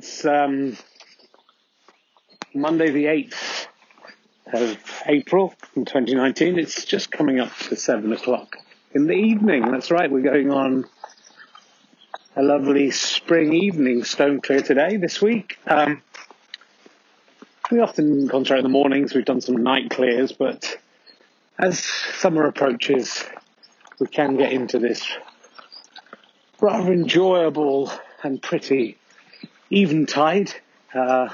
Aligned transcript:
It's 0.00 0.24
um, 0.24 0.78
Monday 2.54 2.90
the 2.90 3.04
8th 3.04 3.66
of 4.50 4.78
April 5.04 5.52
in 5.76 5.84
2019. 5.84 6.58
It's 6.58 6.86
just 6.86 7.10
coming 7.10 7.38
up 7.38 7.54
to 7.68 7.76
7 7.76 8.10
o'clock 8.10 8.56
in 8.94 9.06
the 9.06 9.12
evening. 9.12 9.70
That's 9.70 9.90
right, 9.90 10.10
we're 10.10 10.22
going 10.22 10.50
on 10.50 10.86
a 12.34 12.42
lovely 12.42 12.90
spring 12.92 13.52
evening, 13.52 14.04
stone 14.04 14.40
clear 14.40 14.62
today, 14.62 14.96
this 14.96 15.20
week. 15.20 15.58
Um, 15.66 16.00
we 17.70 17.80
often 17.80 18.26
concentrate 18.26 18.60
in 18.60 18.62
the 18.62 18.70
mornings, 18.70 19.14
we've 19.14 19.26
done 19.26 19.42
some 19.42 19.62
night 19.62 19.90
clears, 19.90 20.32
but 20.32 20.78
as 21.58 21.78
summer 21.78 22.46
approaches, 22.46 23.22
we 23.98 24.06
can 24.06 24.38
get 24.38 24.50
into 24.50 24.78
this 24.78 25.06
rather 26.58 26.90
enjoyable 26.90 27.92
and 28.22 28.40
pretty 28.40 28.96
eventide, 29.70 30.52
uh, 30.94 31.28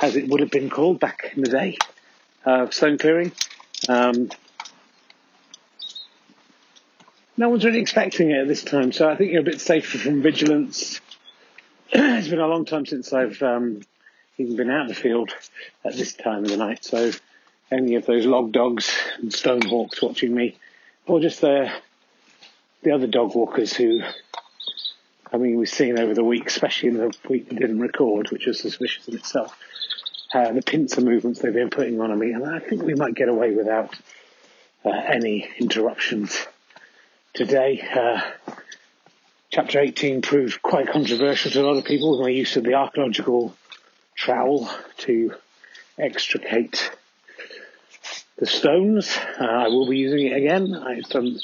as 0.00 0.16
it 0.16 0.28
would 0.28 0.40
have 0.40 0.50
been 0.50 0.70
called 0.70 1.00
back 1.00 1.32
in 1.34 1.42
the 1.42 1.50
day, 1.50 1.76
uh, 2.44 2.70
stone 2.70 2.98
clearing. 2.98 3.32
Um, 3.88 4.30
no 7.36 7.48
one's 7.48 7.64
really 7.64 7.80
expecting 7.80 8.30
it 8.30 8.38
at 8.38 8.48
this 8.48 8.64
time, 8.64 8.92
so 8.92 9.08
I 9.08 9.16
think 9.16 9.32
you're 9.32 9.40
a 9.40 9.44
bit 9.44 9.60
safer 9.60 9.98
from 9.98 10.22
vigilance. 10.22 11.00
it's 11.92 12.28
been 12.28 12.40
a 12.40 12.46
long 12.46 12.64
time 12.64 12.86
since 12.86 13.12
I've 13.12 13.42
um, 13.42 13.80
even 14.38 14.56
been 14.56 14.70
out 14.70 14.82
in 14.82 14.88
the 14.88 14.94
field 14.94 15.30
at 15.84 15.94
this 15.94 16.14
time 16.14 16.44
of 16.44 16.50
the 16.50 16.56
night, 16.56 16.84
so 16.84 17.10
any 17.70 17.96
of 17.96 18.06
those 18.06 18.26
log 18.26 18.52
dogs 18.52 18.94
and 19.18 19.32
stone 19.32 19.62
hawks 19.62 20.00
watching 20.00 20.34
me, 20.34 20.56
or 21.06 21.20
just 21.20 21.40
the 21.40 21.70
the 22.82 22.92
other 22.92 23.06
dog 23.06 23.34
walkers 23.34 23.72
who 23.72 24.00
I 25.32 25.38
mean, 25.38 25.56
we've 25.56 25.68
seen 25.68 25.98
over 25.98 26.14
the 26.14 26.24
week, 26.24 26.46
especially 26.46 26.90
in 26.90 26.98
the 26.98 27.14
week 27.28 27.50
we 27.50 27.56
didn't 27.56 27.80
record, 27.80 28.30
which 28.30 28.46
was 28.46 28.60
suspicious 28.60 29.08
in 29.08 29.16
itself, 29.16 29.56
uh, 30.32 30.52
the 30.52 30.62
pincer 30.62 31.00
movements 31.00 31.40
they've 31.40 31.52
been 31.52 31.70
putting 31.70 32.00
on 32.00 32.16
me, 32.18 32.32
and 32.32 32.44
I 32.44 32.60
think 32.60 32.82
we 32.82 32.94
might 32.94 33.14
get 33.14 33.28
away 33.28 33.52
without 33.52 33.94
uh, 34.84 34.90
any 34.90 35.48
interruptions 35.58 36.46
today. 37.34 37.86
Uh, 37.94 38.20
chapter 39.50 39.80
18 39.80 40.22
proved 40.22 40.62
quite 40.62 40.88
controversial 40.88 41.50
to 41.50 41.60
a 41.60 41.66
lot 41.66 41.76
of 41.76 41.84
people 41.84 42.20
my 42.20 42.28
use 42.28 42.56
of 42.56 42.64
the 42.64 42.74
archaeological 42.74 43.54
trowel 44.14 44.70
to 44.98 45.34
extricate 45.98 46.90
the 48.38 48.46
stones. 48.46 49.16
Uh, 49.40 49.44
I 49.44 49.68
will 49.68 49.88
be 49.88 49.98
using 49.98 50.26
it 50.26 50.36
again. 50.36 50.74
I've 50.74 51.08
done 51.08 51.38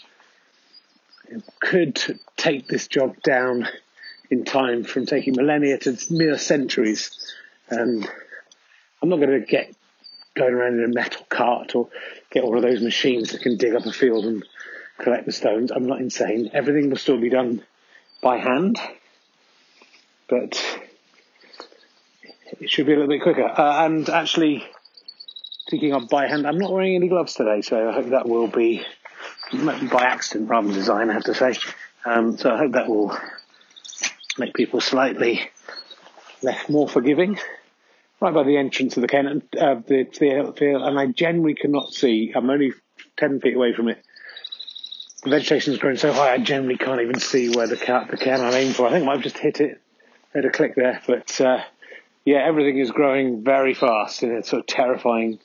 could 1.61 2.01
take 2.37 2.69
this 2.69 2.89
job 2.89 3.23
down 3.23 3.69
in 4.31 4.45
time 4.45 4.85
from 4.85 5.07
taking 5.07 5.35
millennia 5.37 5.79
to 5.79 5.97
mere 6.11 6.39
centuries. 6.39 7.35
And 7.69 8.09
I'm 9.03 9.09
not 9.09 9.17
going 9.17 9.41
to 9.41 9.47
get 9.47 9.75
going 10.35 10.55
around 10.55 10.79
in 10.79 10.85
a 10.85 10.89
metal 10.89 11.27
cart 11.29 11.75
or 11.75 11.89
get 12.31 12.45
one 12.45 12.57
of 12.57 12.63
those 12.63 12.81
machines 12.81 13.33
that 13.33 13.43
can 13.43 13.57
dig 13.57 13.75
up 13.75 13.85
a 13.85 13.93
field 13.93 14.25
and 14.25 14.45
collect 14.99 15.27
the 15.27 15.33
stones. 15.33 15.71
I'm 15.71 15.87
not 15.87 16.01
insane. 16.01 16.51
Everything 16.53 16.89
will 16.89 16.97
still 16.97 17.21
be 17.21 17.29
done 17.29 17.63
by 18.23 18.39
hand, 18.39 18.79
but 20.29 20.81
it 22.61 22.71
should 22.71 22.87
be 22.87 22.93
a 22.93 22.97
little 22.97 23.11
bit 23.11 23.23
quicker. 23.23 23.45
Uh, 23.45 23.85
and 23.85 24.09
actually, 24.09 24.65
thinking 25.71 25.93
of 25.93 26.09
by 26.09 26.29
hand, 26.29 26.47
I'm 26.47 26.59
not 26.59 26.73
wearing 26.73 26.95
any 26.95 27.09
gloves 27.09 27.35
today, 27.35 27.63
so 27.63 27.89
I 27.89 27.93
hope 27.93 28.11
that 28.11 28.29
will 28.29 28.47
be 28.47 28.85
by 29.53 30.05
accident 30.05 30.49
rather 30.49 30.69
than 30.69 30.77
design, 30.77 31.11
I 31.11 31.15
have 31.15 31.25
to 31.25 31.35
say. 31.35 31.55
Um, 32.05 32.37
so 32.37 32.51
I 32.51 32.59
hope 32.59 32.73
that 32.73 32.89
will 32.89 33.17
make 34.39 34.55
people 34.55 34.81
slightly 34.81 35.51
less 36.43 36.69
more 36.69 36.89
forgiving. 36.89 37.39
Right 38.21 38.33
by 38.33 38.45
the 38.45 38.57
entrance 38.57 38.97
of 38.97 39.01
the 39.01 39.09
Ken, 39.09 39.43
uh, 39.59 39.75
the, 39.87 40.05
the 40.05 40.55
field, 40.57 40.83
and 40.83 40.99
I 40.99 41.07
generally 41.07 41.55
cannot 41.55 41.93
see. 41.93 42.33
I'm 42.35 42.49
only 42.49 42.73
ten 43.17 43.41
feet 43.41 43.57
away 43.57 43.75
from 43.75 43.89
it. 43.89 44.03
The 45.25 45.31
vegetation's 45.31 45.79
grown 45.79 45.97
so 45.97 46.13
high, 46.13 46.33
I 46.33 46.39
generally 46.39 46.77
can't 46.77 47.01
even 47.01 47.19
see 47.19 47.49
where 47.55 47.67
the 47.67 47.77
cat 47.77 48.09
the 48.11 48.17
can 48.17 48.41
I'm 48.41 48.55
aiming 48.55 48.75
for. 48.75 48.87
I 48.87 48.91
think 48.91 49.03
I 49.03 49.07
might 49.07 49.15
have 49.15 49.23
just 49.23 49.39
hit 49.39 49.61
it. 49.61 49.81
Had 50.35 50.45
a 50.45 50.51
click 50.51 50.77
there, 50.77 51.03
but 51.07 51.41
uh, 51.41 51.63
yeah, 52.25 52.39
everything 52.39 52.79
is 52.79 52.91
growing 52.91 53.43
very 53.43 53.75
fast 53.75 54.23
in 54.23 54.35
a 54.35 54.43
sort 54.45 54.61
of 54.61 54.67
terrifying 54.67 55.41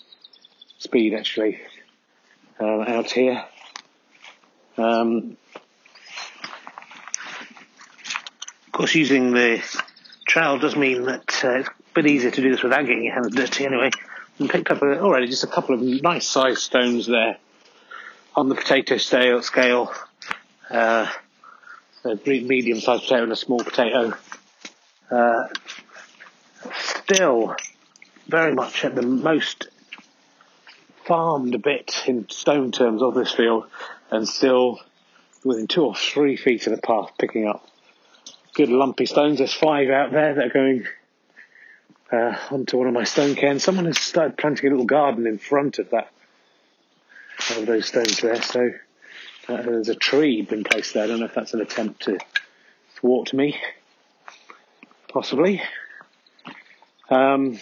speed. 0.77 1.13
Actually, 1.15 1.59
um, 2.59 2.81
out 2.81 3.11
here. 3.11 3.43
Um, 4.77 5.37
of 8.65 8.71
course, 8.71 8.93
using 8.95 9.31
the 9.33 9.63
trowel 10.27 10.59
does 10.59 10.75
mean 10.75 11.03
that 11.03 11.43
uh, 11.43 11.59
it's 11.59 11.69
a 11.69 11.73
bit 11.95 12.07
easier 12.07 12.31
to 12.31 12.41
do 12.41 12.51
this 12.51 12.61
without 12.61 12.85
getting 12.85 13.03
your 13.03 13.13
hands 13.13 13.33
dirty 13.33 13.65
anyway. 13.65 13.89
And 14.39 14.49
picked 14.49 14.69
up 14.69 14.83
already 14.83 15.27
just 15.27 15.43
a 15.43 15.47
couple 15.47 15.73
of 15.73 15.81
nice 15.81 16.27
sized 16.27 16.59
stones 16.59 17.07
there 17.07 17.37
on 18.35 18.49
the 18.49 18.55
potato 18.55 18.97
scale, 18.97 19.41
scale 19.41 19.91
uh, 20.69 21.07
a 22.03 22.15
medium 22.25 22.79
sized 22.79 23.03
potato 23.03 23.23
and 23.23 23.31
a 23.31 23.35
small 23.35 23.59
potato. 23.59 24.15
Uh, 25.09 25.47
still 26.75 27.55
very 28.27 28.53
much 28.53 28.85
at 28.85 28.93
the 28.93 29.01
most 29.01 29.69
farmed 31.05 31.61
bit 31.63 32.03
in 32.05 32.27
stone 32.29 32.71
terms 32.71 33.01
of 33.01 33.15
this 33.15 33.31
field 33.31 33.65
and 34.11 34.27
still 34.27 34.79
within 35.43 35.67
two 35.67 35.83
or 35.85 35.95
three 35.95 36.35
feet 36.35 36.67
of 36.67 36.75
the 36.75 36.81
path 36.81 37.11
picking 37.17 37.47
up 37.47 37.67
good 38.55 38.69
lumpy 38.69 39.05
stones. 39.05 39.37
There's 39.37 39.53
five 39.53 39.89
out 39.89 40.11
there 40.11 40.33
that 40.33 40.45
are 40.45 40.49
going 40.49 40.87
uh, 42.11 42.35
onto 42.51 42.77
one 42.77 42.87
of 42.87 42.93
my 42.93 43.03
stone 43.03 43.35
cairns. 43.35 43.63
Someone 43.63 43.85
has 43.85 43.99
started 43.99 44.37
planting 44.37 44.67
a 44.67 44.69
little 44.71 44.85
garden 44.85 45.27
in 45.27 45.37
front 45.37 45.79
of 45.79 45.91
that 45.91 46.11
of 47.55 47.65
those 47.65 47.85
stones 47.85 48.19
there. 48.19 48.41
So 48.41 48.71
uh, 49.47 49.61
there's 49.61 49.89
a 49.89 49.95
tree 49.95 50.41
been 50.41 50.63
placed 50.63 50.93
there. 50.93 51.03
I 51.03 51.07
don't 51.07 51.19
know 51.19 51.25
if 51.25 51.33
that's 51.33 51.53
an 51.53 51.61
attempt 51.61 52.03
to 52.03 52.17
thwart 52.95 53.33
me, 53.33 53.59
possibly. 55.07 55.61
Um, 57.09 57.59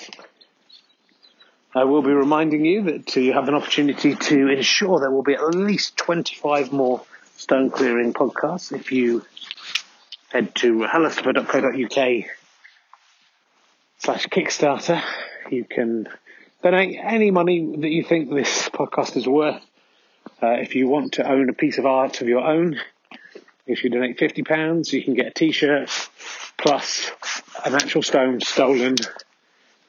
I 1.75 1.83
will 1.83 2.01
be 2.01 2.13
reminding 2.13 2.63
you 2.63 2.83
that 2.83 3.13
you 3.17 3.33
have 3.33 3.49
an 3.49 3.53
opportunity 3.53 4.15
to 4.15 4.47
ensure 4.47 5.01
there 5.01 5.11
will 5.11 5.23
be 5.23 5.33
at 5.33 5.53
least 5.53 5.97
25 5.97 6.71
more 6.71 7.01
stone 7.35 7.69
clearing 7.69 8.13
podcasts 8.13 8.71
if 8.71 8.93
you 8.93 9.25
head 10.29 10.55
to 10.55 10.79
hallistopper.co.uk 10.79 12.25
slash 13.97 14.27
Kickstarter. 14.27 15.03
You 15.51 15.65
can 15.65 16.07
donate 16.63 16.97
any 17.03 17.31
money 17.31 17.75
that 17.81 17.89
you 17.89 18.05
think 18.05 18.29
this 18.29 18.69
podcast 18.69 19.17
is 19.17 19.27
worth. 19.27 19.61
Uh, 20.41 20.51
if 20.51 20.75
you 20.75 20.87
want 20.87 21.15
to 21.15 21.29
own 21.29 21.49
a 21.49 21.53
piece 21.53 21.77
of 21.77 21.85
art 21.85 22.21
of 22.21 22.29
your 22.29 22.47
own, 22.47 22.79
if 23.67 23.83
you 23.83 23.89
donate 23.89 24.17
£50, 24.17 24.93
you 24.93 25.03
can 25.03 25.13
get 25.13 25.27
a 25.27 25.31
t-shirt 25.31 25.89
plus 26.57 27.11
an 27.65 27.75
actual 27.75 28.01
stone 28.01 28.39
stolen 28.39 28.95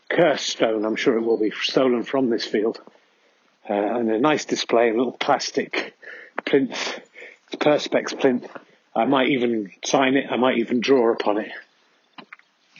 cursed 0.08 0.47
stone, 0.47 0.85
I'm 0.85 0.97
sure 0.97 1.17
it 1.17 1.23
will 1.23 1.38
be 1.38 1.53
stolen 1.62 2.03
from 2.03 2.31
this 2.31 2.44
field. 2.44 2.81
Uh, 3.69 3.75
and 3.75 4.11
a 4.11 4.19
nice 4.19 4.44
display, 4.44 4.91
a 4.91 4.94
little 4.94 5.12
plastic 5.12 5.94
plinth, 6.44 7.00
perspex 7.53 8.19
plinth. 8.19 8.47
I 8.94 9.05
might 9.05 9.29
even 9.31 9.73
sign 9.85 10.14
it, 10.14 10.26
I 10.31 10.37
might 10.37 10.58
even 10.58 10.81
draw 10.81 11.12
upon 11.12 11.38
it. 11.38 11.50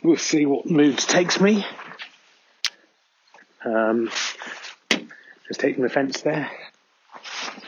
We'll 0.03 0.17
see 0.17 0.47
what 0.47 0.67
mood 0.67 0.99
takes 0.99 1.41
me. 1.41 1.67
Um, 3.65 4.11
just 5.49 5.61
taking 5.61 5.83
the 5.83 5.89
fence 5.89 6.21
there. 6.23 6.51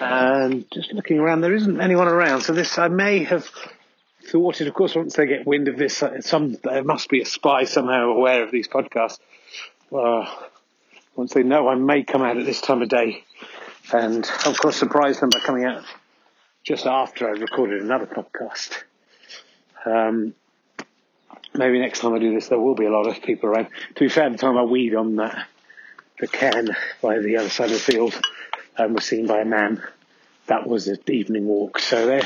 And 0.00 0.64
just 0.72 0.92
looking 0.92 1.18
around, 1.18 1.40
there 1.40 1.54
isn't 1.54 1.80
anyone 1.80 2.06
around. 2.06 2.42
So 2.42 2.52
this, 2.52 2.78
I 2.78 2.88
may 2.88 3.24
have 3.24 3.50
thwarted, 4.30 4.68
of 4.68 4.74
course, 4.74 4.94
once 4.94 5.14
they 5.14 5.26
get 5.26 5.46
wind 5.46 5.68
of 5.68 5.76
this, 5.76 6.02
uh, 6.02 6.20
some, 6.20 6.56
there 6.64 6.84
must 6.84 7.08
be 7.08 7.20
a 7.20 7.26
spy 7.26 7.64
somehow 7.64 8.10
aware 8.10 8.42
of 8.42 8.50
these 8.50 8.68
podcasts 8.68 9.18
uh, 9.92 10.26
once 11.16 11.32
they 11.34 11.42
know 11.42 11.68
I 11.68 11.74
may 11.74 12.04
come 12.04 12.22
out 12.22 12.36
at 12.36 12.46
this 12.46 12.60
time 12.60 12.82
of 12.82 12.88
day, 12.88 13.24
and 13.92 14.28
of 14.46 14.58
course 14.58 14.76
surprise 14.76 15.20
them 15.20 15.30
by 15.30 15.40
coming 15.40 15.64
out 15.64 15.82
just 16.62 16.86
after 16.86 17.26
I 17.26 17.32
recorded 17.32 17.82
another 17.82 18.06
podcast. 18.06 18.82
Um, 19.84 20.34
maybe 21.54 21.80
next 21.80 22.00
time 22.00 22.14
I 22.14 22.18
do 22.18 22.34
this, 22.34 22.48
there 22.48 22.58
will 22.58 22.74
be 22.74 22.84
a 22.84 22.90
lot 22.90 23.06
of 23.06 23.22
people 23.22 23.48
around. 23.48 23.68
To 23.94 24.00
be 24.00 24.08
fair, 24.08 24.30
the 24.30 24.38
time 24.38 24.58
I 24.58 24.62
weed 24.62 24.94
on 24.94 25.16
that, 25.16 25.46
the 26.20 26.28
cairn 26.28 26.68
by 27.00 27.18
the 27.18 27.38
other 27.38 27.48
side 27.48 27.70
of 27.70 27.72
the 27.72 27.78
field 27.92 28.20
um, 28.76 28.94
was 28.94 29.04
seen 29.04 29.26
by 29.26 29.40
a 29.40 29.44
man. 29.44 29.82
That 30.46 30.66
was 30.66 30.88
an 30.88 30.98
evening 31.08 31.46
walk. 31.46 31.78
So 31.78 32.06
they 32.06 32.22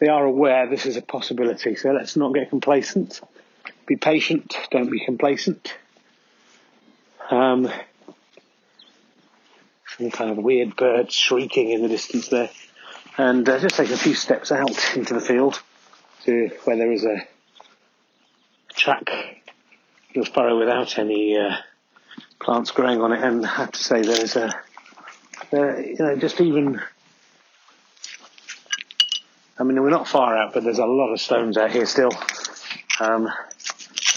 they 0.00 0.08
are 0.08 0.24
aware 0.24 0.68
this 0.68 0.86
is 0.86 0.96
a 0.96 1.02
possibility. 1.02 1.76
So 1.76 1.92
let's 1.92 2.16
not 2.16 2.34
get 2.34 2.48
complacent. 2.48 3.20
Be 3.86 3.96
patient. 3.96 4.56
Don't 4.70 4.90
be 4.90 5.04
complacent. 5.04 5.76
Um, 7.30 7.70
some 9.98 10.10
kind 10.10 10.30
of 10.30 10.38
weird 10.38 10.74
bird 10.74 11.12
shrieking 11.12 11.70
in 11.70 11.82
the 11.82 11.88
distance 11.88 12.28
there. 12.28 12.50
And 13.18 13.46
uh, 13.46 13.58
just 13.58 13.76
take 13.76 13.90
a 13.90 13.98
few 13.98 14.14
steps 14.14 14.50
out 14.50 14.96
into 14.96 15.14
the 15.14 15.20
field 15.20 15.60
to 16.24 16.50
where 16.64 16.76
there 16.76 16.90
is 16.92 17.04
a 17.04 17.26
track, 18.74 19.10
little 20.14 20.32
furrow 20.32 20.58
without 20.58 20.98
any 20.98 21.36
uh, 21.36 21.56
plants 22.40 22.70
growing 22.70 23.02
on 23.02 23.12
it. 23.12 23.22
And 23.22 23.44
I 23.44 23.48
have 23.50 23.72
to 23.72 23.82
say, 23.82 24.00
there's 24.00 24.36
a, 24.36 24.46
uh, 25.52 25.76
you 25.76 25.96
know, 25.98 26.16
just 26.16 26.40
even. 26.40 26.80
I 29.60 29.62
mean, 29.62 29.80
we're 29.82 29.90
not 29.90 30.08
far 30.08 30.38
out, 30.38 30.54
but 30.54 30.64
there's 30.64 30.78
a 30.78 30.86
lot 30.86 31.12
of 31.12 31.20
stones 31.20 31.58
out 31.58 31.70
here 31.70 31.84
still. 31.84 32.10
Um, 32.98 33.28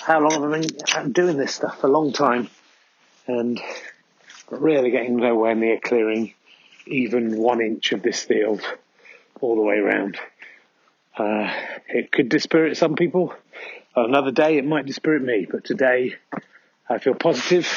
how 0.02 0.22
long 0.22 0.42
have 0.42 0.44
I 0.54 1.02
been 1.02 1.12
doing 1.12 1.36
this 1.36 1.54
stuff? 1.54 1.84
A 1.84 1.88
long 1.88 2.14
time, 2.14 2.50
and 3.28 3.62
really 4.50 4.90
getting 4.90 5.18
nowhere 5.18 5.54
near 5.54 5.82
clearing 5.82 6.34
even 6.88 7.36
one 7.38 7.60
inch 7.60 7.92
of 7.92 8.02
this 8.02 8.22
field 8.22 8.62
all 9.42 9.58
the 9.58 9.62
way 9.62 9.80
around. 9.80 10.18
Uh, 11.18 11.52
it 11.90 12.10
could 12.10 12.30
dispirit 12.30 12.78
some 12.78 12.96
people. 12.96 13.36
Another 13.98 14.32
day 14.32 14.58
it 14.58 14.66
might 14.66 14.86
dispirit 14.86 15.24
me, 15.24 15.46
but 15.50 15.66
today 15.66 16.16
I 16.88 17.00
feel 17.00 17.16
positive. 17.16 17.68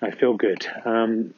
I 0.00 0.10
feel 0.10 0.34
good. 0.34 0.66
Um, 0.84 1.34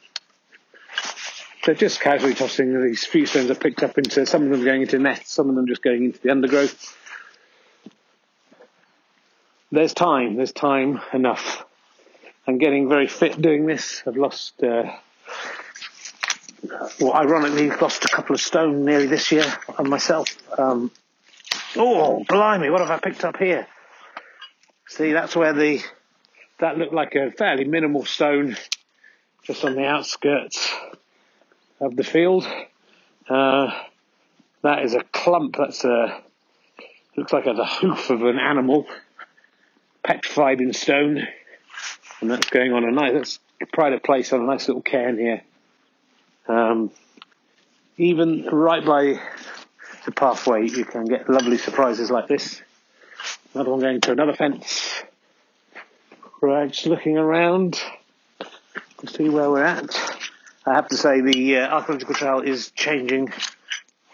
so 1.65 1.73
just 1.73 1.99
casually 1.99 2.35
tossing 2.35 2.79
these 2.79 3.07
few 3.07 3.25
stones 3.25 3.49
I 3.49 3.55
picked 3.55 3.81
up 3.81 3.97
into, 3.97 4.27
some 4.27 4.43
of 4.43 4.49
them 4.51 4.63
going 4.63 4.83
into 4.83 4.99
nests, 4.99 5.33
some 5.33 5.49
of 5.49 5.55
them 5.55 5.65
just 5.65 5.81
going 5.81 6.05
into 6.05 6.21
the 6.21 6.29
undergrowth. 6.29 6.95
There's 9.71 9.95
time, 9.95 10.35
there's 10.35 10.51
time 10.51 11.01
enough. 11.11 11.65
I'm 12.45 12.59
getting 12.59 12.87
very 12.87 13.07
fit 13.07 13.41
doing 13.41 13.65
this. 13.65 14.03
I've 14.05 14.15
lost 14.15 14.61
uh, 14.61 14.95
well, 16.99 17.13
ironically, 17.13 17.71
lost 17.71 18.05
a 18.05 18.09
couple 18.09 18.35
of 18.35 18.41
stone 18.41 18.85
nearly 18.85 19.07
this 19.07 19.31
year 19.31 19.51
on 19.79 19.89
myself. 19.89 20.27
Um, 20.59 20.91
oh, 21.75 22.23
blimey, 22.29 22.69
what 22.69 22.81
have 22.81 22.91
I 22.91 22.99
picked 22.99 23.25
up 23.25 23.37
here? 23.37 23.65
See, 24.87 25.13
that's 25.13 25.35
where 25.35 25.53
the, 25.53 25.81
that 26.59 26.77
looked 26.77 26.93
like 26.93 27.15
a 27.15 27.31
fairly 27.31 27.63
minimal 27.63 28.05
stone 28.05 28.55
just 29.43 29.65
on 29.65 29.73
the 29.73 29.85
outskirts 29.85 30.71
of 31.85 31.95
the 31.95 32.03
field. 32.03 32.47
Uh, 33.29 33.71
that 34.61 34.83
is 34.83 34.93
a 34.93 35.03
clump, 35.11 35.55
that's 35.57 35.83
a, 35.83 36.21
looks 37.15 37.31
like 37.31 37.45
a, 37.45 37.53
the 37.53 37.65
hoof 37.65 38.09
of 38.09 38.23
an 38.23 38.39
animal, 38.39 38.87
petrified 40.03 40.59
in 40.59 40.73
stone. 40.73 41.27
And 42.21 42.31
that's 42.31 42.49
going 42.49 42.73
on 42.73 42.83
a 42.83 42.91
nice, 42.91 43.13
that's 43.13 43.39
pride 43.73 43.93
of 43.93 44.03
place 44.03 44.33
on 44.33 44.41
a 44.41 44.45
nice 44.45 44.67
little 44.67 44.81
cairn 44.81 45.17
here. 45.17 45.41
Um, 46.47 46.91
even 47.97 48.45
right 48.45 48.85
by 48.85 49.19
the 50.05 50.11
pathway, 50.11 50.67
you 50.67 50.85
can 50.85 51.05
get 51.05 51.29
lovely 51.29 51.57
surprises 51.57 52.11
like 52.11 52.27
this. 52.27 52.61
Another 53.53 53.71
one 53.71 53.79
going 53.79 54.01
to 54.01 54.11
another 54.11 54.33
fence. 54.33 55.03
Right, 56.41 56.69
just 56.69 56.85
looking 56.85 57.17
around 57.17 57.79
to 58.99 59.07
see 59.07 59.29
where 59.29 59.49
we're 59.49 59.63
at. 59.63 60.14
I 60.67 60.73
have 60.73 60.87
to 60.87 60.97
say 60.97 61.21
the 61.21 61.57
uh, 61.57 61.67
archaeological 61.67 62.15
trowel 62.15 62.41
is 62.41 62.71
changing 62.71 63.31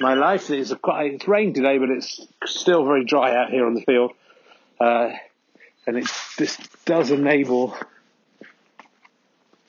my 0.02 0.16
life. 0.16 0.50
It's, 0.50 0.74
quite, 0.74 1.14
it's 1.14 1.28
rained 1.28 1.56
today, 1.56 1.78
but 1.78 1.90
it's 1.90 2.28
still 2.46 2.84
very 2.86 3.06
dry 3.06 3.36
out 3.36 3.52
here 3.52 3.66
on 3.66 3.74
the 3.74 3.82
field. 3.82 4.12
Uh, 4.80 5.12
and 5.88 5.98
it, 5.98 6.08
this 6.38 6.58
does 6.86 7.10
enable 7.10 7.76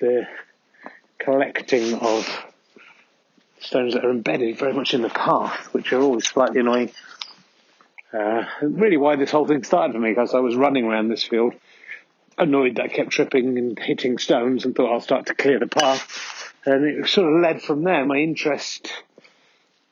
the 0.00 0.26
collecting 1.18 1.94
of 1.94 2.28
stones 3.60 3.94
that 3.94 4.04
are 4.04 4.10
embedded 4.10 4.58
very 4.58 4.72
much 4.72 4.92
in 4.92 5.02
the 5.02 5.08
path, 5.08 5.68
which 5.72 5.92
are 5.92 6.00
always 6.00 6.26
slightly 6.26 6.60
annoying. 6.60 6.90
Uh, 8.12 8.44
really 8.60 8.96
why 8.96 9.14
this 9.14 9.30
whole 9.30 9.46
thing 9.46 9.62
started 9.62 9.92
for 9.92 10.00
me, 10.00 10.10
because 10.10 10.34
I 10.34 10.40
was 10.40 10.56
running 10.56 10.84
around 10.84 11.08
this 11.08 11.22
field, 11.22 11.54
annoyed 12.36 12.76
that 12.76 12.84
I 12.86 12.88
kept 12.88 13.10
tripping 13.10 13.56
and 13.56 13.78
hitting 13.78 14.18
stones 14.18 14.64
and 14.64 14.74
thought 14.74 14.92
I'll 14.92 15.00
start 15.00 15.26
to 15.26 15.34
clear 15.34 15.60
the 15.60 15.68
path. 15.68 16.31
And 16.64 16.84
it 16.84 17.08
sort 17.08 17.32
of 17.32 17.40
led 17.40 17.62
from 17.62 17.82
there. 17.82 18.04
My 18.04 18.18
interest 18.18 18.92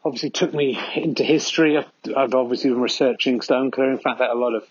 obviously 0.04 0.30
took 0.30 0.54
me 0.54 0.78
into 0.94 1.24
history. 1.24 1.76
I've, 1.76 1.86
I've 2.16 2.34
obviously 2.34 2.70
been 2.70 2.80
researching 2.80 3.40
stone 3.40 3.70
clearing, 3.70 3.98
found 3.98 4.20
out 4.20 4.34
a 4.34 4.38
lot 4.38 4.54
of 4.54 4.66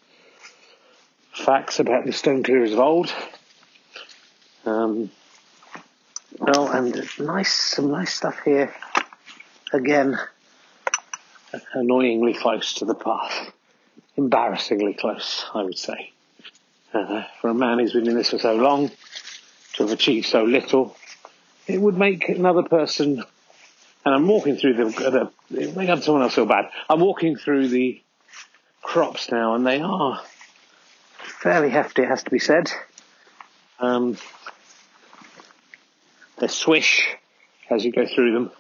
facts 1.34 1.80
about 1.80 2.06
the 2.06 2.14
stone 2.14 2.44
clearers 2.44 2.74
of 2.74 2.80
old. 2.80 3.14
Um, 4.66 5.12
well, 6.38 6.72
and 6.72 7.08
nice, 7.20 7.54
some 7.54 7.92
nice 7.92 8.14
stuff 8.14 8.40
here. 8.44 8.74
Again, 9.74 10.18
annoyingly 11.74 12.34
close 12.34 12.76
to 12.76 12.86
the 12.86 12.96
path. 12.96 13.52
Embarrassingly 14.16 14.94
close, 14.94 15.46
I 15.54 15.64
would 15.64 15.78
say. 15.78 16.12
Uh, 16.94 17.24
for 17.40 17.50
a 17.50 17.54
man 17.54 17.80
who's 17.80 17.94
been 17.94 18.08
in 18.08 18.16
this 18.16 18.32
for 18.32 18.40
so 18.40 18.56
long, 18.56 18.90
to 19.74 19.84
have 19.84 19.92
achieved 19.92 20.26
so 20.26 20.44
little, 20.44 20.96
it 21.70 21.80
would 21.80 21.98
make 21.98 22.28
another 22.30 22.64
person, 22.64 23.24
and 24.06 24.16
I'm 24.16 24.28
walking 24.28 24.58
through 24.58 24.74
the, 24.74 25.32
the 25.50 25.62
it 25.62 25.76
make 25.76 26.04
someone 26.04 26.24
else 26.24 26.36
feel 26.36 26.46
bad. 26.46 26.66
I'm 26.90 27.00
walking 27.00 27.38
through 27.38 27.70
the 27.70 28.02
crops 28.82 29.32
now, 29.32 29.56
and 29.56 29.66
they 29.66 29.80
are 29.80 30.22
fairly 31.18 31.70
hefty, 31.70 32.02
it 32.02 32.08
has 32.08 32.24
to 32.24 32.32
be 32.32 32.40
said. 32.40 32.72
Um, 33.80 34.18
they 36.40 36.48
swish 36.48 37.08
as 37.70 37.86
you 37.86 37.92
go 37.92 38.06
through 38.08 38.34
them. 38.34 38.52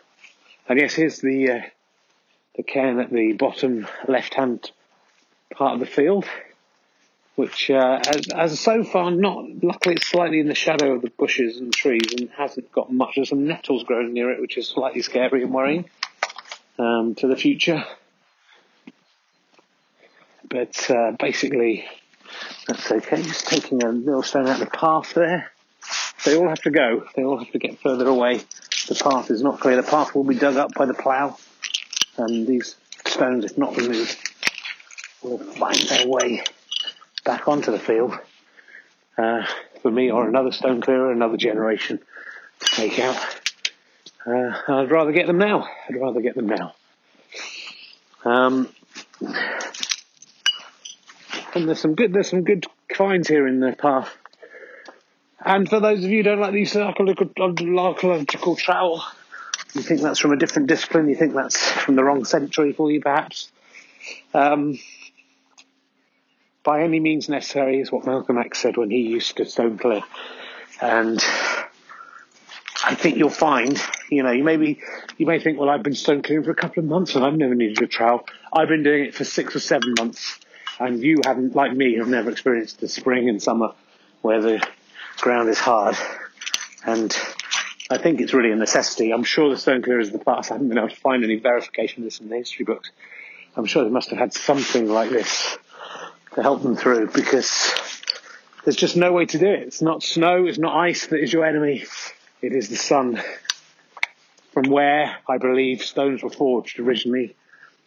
And 0.67 0.79
yes, 0.79 0.93
here's 0.93 1.19
the 1.19 1.51
uh, 1.51 1.61
the 2.55 2.63
cairn 2.63 2.99
at 2.99 3.11
the 3.11 3.33
bottom 3.33 3.87
left-hand 4.07 4.71
part 5.51 5.73
of 5.73 5.79
the 5.79 5.85
field, 5.85 6.25
which 7.39 7.71
uh, 7.71 8.01
has, 8.05 8.25
has, 8.35 8.59
so 8.59 8.83
far 8.83 9.11
not. 9.11 9.45
Luckily, 9.63 9.95
it's 9.95 10.07
slightly 10.07 10.41
in 10.41 10.49
the 10.49 10.55
shadow 10.55 10.91
of 10.91 11.01
the 11.01 11.09
bushes 11.09 11.55
and 11.55 11.71
trees 11.71 12.11
and 12.11 12.29
hasn't 12.31 12.69
got 12.69 12.91
much. 12.91 13.15
There's 13.15 13.29
some 13.29 13.47
nettles 13.47 13.83
growing 13.83 14.11
near 14.11 14.29
it, 14.31 14.41
which 14.41 14.57
is 14.57 14.67
slightly 14.67 15.01
scary 15.01 15.43
and 15.43 15.53
worrying 15.53 15.85
um, 16.77 17.15
to 17.15 17.27
the 17.29 17.37
future. 17.37 17.85
But 20.49 20.91
uh, 20.91 21.13
basically, 21.17 21.85
that's 22.67 22.91
okay. 22.91 23.21
Just 23.21 23.47
taking 23.47 23.85
a 23.85 23.89
little 23.89 24.21
stone 24.21 24.47
out 24.47 24.59
of 24.61 24.69
the 24.69 24.77
path 24.77 25.13
there. 25.13 25.49
They 26.25 26.35
all 26.35 26.49
have 26.49 26.61
to 26.63 26.71
go. 26.71 27.05
They 27.15 27.23
all 27.23 27.37
have 27.37 27.51
to 27.53 27.59
get 27.59 27.79
further 27.79 28.09
away. 28.09 28.41
The 28.89 28.99
path 29.01 29.31
is 29.31 29.41
not 29.41 29.61
clear. 29.61 29.77
The 29.77 29.83
path 29.89 30.13
will 30.13 30.25
be 30.25 30.35
dug 30.35 30.57
up 30.57 30.73
by 30.73 30.87
the 30.87 30.93
plough, 30.93 31.37
and 32.17 32.45
these 32.45 32.75
stones, 33.05 33.45
if 33.45 33.57
not 33.57 33.77
removed, 33.77 34.17
will 35.23 35.37
find 35.37 35.77
their 35.77 36.05
way 36.05 36.43
back 37.23 37.47
onto 37.47 37.71
the 37.71 37.79
field. 37.79 38.17
Uh, 39.17 39.45
for 39.81 39.91
me, 39.91 40.11
or 40.11 40.27
another 40.27 40.51
stone 40.51 40.81
clearer, 40.81 41.11
another 41.11 41.37
generation 41.37 41.99
to 42.59 42.75
take 42.75 42.99
out. 42.99 43.17
Uh, 44.25 44.53
I'd 44.67 44.91
rather 44.91 45.11
get 45.11 45.27
them 45.27 45.37
now. 45.37 45.67
I'd 45.87 45.95
rather 45.95 46.21
get 46.21 46.35
them 46.35 46.47
now. 46.47 46.73
Um, 48.25 48.69
and 51.53 51.67
there's 51.67 51.79
some 51.79 51.95
good, 51.95 52.13
there's 52.13 52.29
some 52.29 52.43
good 52.43 52.65
finds 52.95 53.27
here 53.27 53.47
in 53.47 53.59
the 53.59 53.73
path. 53.73 54.15
And 55.43 55.69
for 55.69 55.79
those 55.79 56.03
of 56.03 56.09
you 56.09 56.17
who 56.17 56.23
don't 56.23 56.39
like 56.39 56.53
these 56.53 56.75
archaeological 56.75 58.55
trowel, 58.55 59.03
you 59.73 59.81
think 59.81 60.01
that's 60.01 60.19
from 60.19 60.33
a 60.33 60.37
different 60.37 60.67
discipline, 60.67 61.07
you 61.07 61.15
think 61.15 61.33
that's 61.33 61.57
from 61.57 61.95
the 61.95 62.03
wrong 62.03 62.25
century 62.25 62.73
for 62.73 62.91
you 62.91 63.01
perhaps. 63.01 63.49
Um, 64.33 64.77
by 66.69 66.83
any 66.83 66.99
means 66.99 67.27
necessary 67.27 67.79
is 67.79 67.91
what 67.91 68.05
Malcolm 68.05 68.37
X 68.37 68.59
said 68.59 68.77
when 68.77 68.91
he 68.91 68.99
used 68.99 69.37
to 69.37 69.45
stone 69.45 69.79
clear. 69.79 70.03
And 70.79 71.19
I 72.85 72.93
think 72.93 73.17
you'll 73.17 73.31
find, 73.31 73.81
you 74.11 74.21
know, 74.21 74.29
you 74.29 74.43
may 74.43 74.55
be, 74.55 74.79
you 75.17 75.25
may 75.25 75.39
think, 75.39 75.59
well, 75.59 75.67
I've 75.67 75.81
been 75.81 75.95
stone 75.95 76.21
clearing 76.21 76.45
for 76.45 76.51
a 76.51 76.55
couple 76.55 76.83
of 76.83 76.87
months 76.87 77.15
and 77.15 77.25
I've 77.25 77.33
never 77.33 77.55
needed 77.55 77.81
a 77.81 77.87
trowel. 77.87 78.23
I've 78.53 78.67
been 78.67 78.83
doing 78.83 79.05
it 79.05 79.15
for 79.15 79.23
six 79.23 79.55
or 79.55 79.59
seven 79.59 79.95
months 79.97 80.39
and 80.79 81.01
you 81.01 81.21
haven't, 81.25 81.55
like 81.55 81.73
me, 81.73 81.97
have 81.97 82.07
never 82.07 82.29
experienced 82.29 82.79
the 82.79 82.87
spring 82.87 83.29
and 83.29 83.41
summer 83.41 83.73
where 84.21 84.39
the 84.39 84.63
ground 85.17 85.49
is 85.49 85.57
hard 85.57 85.97
and 86.85 87.17
I 87.89 87.97
think 87.97 88.21
it's 88.21 88.35
really 88.35 88.51
a 88.51 88.55
necessity. 88.55 89.09
I'm 89.09 89.23
sure 89.23 89.49
the 89.49 89.57
stone 89.57 89.81
clearers 89.81 90.09
of 90.09 90.13
the 90.13 90.23
past, 90.23 90.51
I 90.51 90.53
haven't 90.53 90.69
been 90.69 90.77
able 90.77 90.89
to 90.89 90.95
find 90.95 91.23
any 91.23 91.37
verification 91.37 92.03
of 92.03 92.05
this 92.05 92.19
in 92.19 92.29
the 92.29 92.35
history 92.35 92.63
books. 92.63 92.91
I'm 93.55 93.65
sure 93.65 93.83
they 93.83 93.89
must 93.89 94.11
have 94.11 94.19
had 94.19 94.33
something 94.33 94.87
like 94.87 95.09
this 95.09 95.57
to 96.39 96.43
help 96.43 96.63
them 96.63 96.75
through 96.75 97.07
because 97.07 97.73
there's 98.63 98.77
just 98.77 98.95
no 98.95 99.11
way 99.11 99.25
to 99.25 99.37
do 99.37 99.47
it. 99.47 99.63
It's 99.63 99.81
not 99.81 100.03
snow, 100.03 100.45
it's 100.45 100.57
not 100.57 100.75
ice 100.75 101.07
that 101.07 101.21
is 101.21 101.33
your 101.33 101.45
enemy, 101.45 101.83
it 102.41 102.53
is 102.53 102.69
the 102.69 102.77
sun. 102.77 103.21
From 104.53 104.71
where 104.71 105.17
I 105.27 105.37
believe 105.37 105.83
stones 105.83 106.23
were 106.23 106.29
forged 106.29 106.79
originally, 106.79 107.35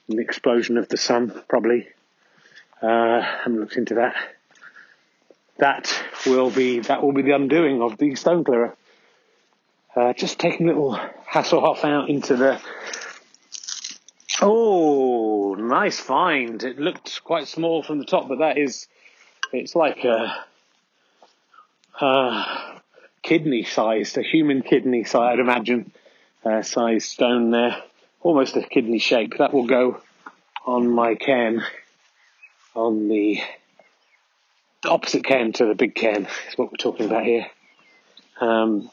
in 0.08 0.16
the 0.16 0.22
explosion 0.22 0.76
of 0.76 0.88
the 0.88 0.96
sun, 0.96 1.42
probably. 1.48 1.88
Uh, 2.82 2.86
I 2.86 3.38
haven't 3.42 3.60
looked 3.60 3.76
into 3.76 3.94
that. 3.94 4.14
That 5.58 5.92
will 6.26 6.50
be 6.50 6.80
that 6.80 7.02
will 7.02 7.12
be 7.12 7.22
the 7.22 7.32
undoing 7.32 7.82
of 7.82 7.98
the 7.98 8.14
stone 8.16 8.44
clearer. 8.44 8.76
Uh, 9.94 10.12
just 10.12 10.38
taking 10.38 10.66
little 10.66 10.98
Hasselhoff 11.30 11.84
out 11.84 12.08
into 12.08 12.36
the. 12.36 12.60
Oh, 14.40 15.01
nice 15.72 15.98
find! 15.98 16.62
It 16.62 16.78
looked 16.78 17.24
quite 17.24 17.48
small 17.48 17.82
from 17.82 17.98
the 17.98 18.04
top, 18.04 18.28
but 18.28 18.40
that 18.40 18.58
is, 18.58 18.88
it's 19.54 19.74
like 19.74 20.04
a, 20.04 20.44
a 21.98 22.80
kidney 23.22 23.64
sized, 23.64 24.18
a 24.18 24.22
human 24.22 24.60
kidney 24.60 25.04
size, 25.04 25.32
I'd 25.32 25.38
imagine, 25.38 25.90
uh, 26.44 26.60
size 26.60 27.06
stone 27.06 27.52
there, 27.52 27.82
almost 28.20 28.54
a 28.54 28.62
kidney 28.62 28.98
shape. 28.98 29.38
That 29.38 29.54
will 29.54 29.66
go 29.66 30.02
on 30.66 30.90
my 30.90 31.14
cairn, 31.14 31.62
on 32.74 33.08
the 33.08 33.40
opposite 34.84 35.24
cairn 35.24 35.54
to 35.54 35.64
the 35.64 35.74
big 35.74 35.94
cairn, 35.94 36.26
is 36.50 36.58
what 36.58 36.70
we're 36.70 36.76
talking 36.76 37.06
about 37.06 37.24
here. 37.24 37.46
Um, 38.42 38.90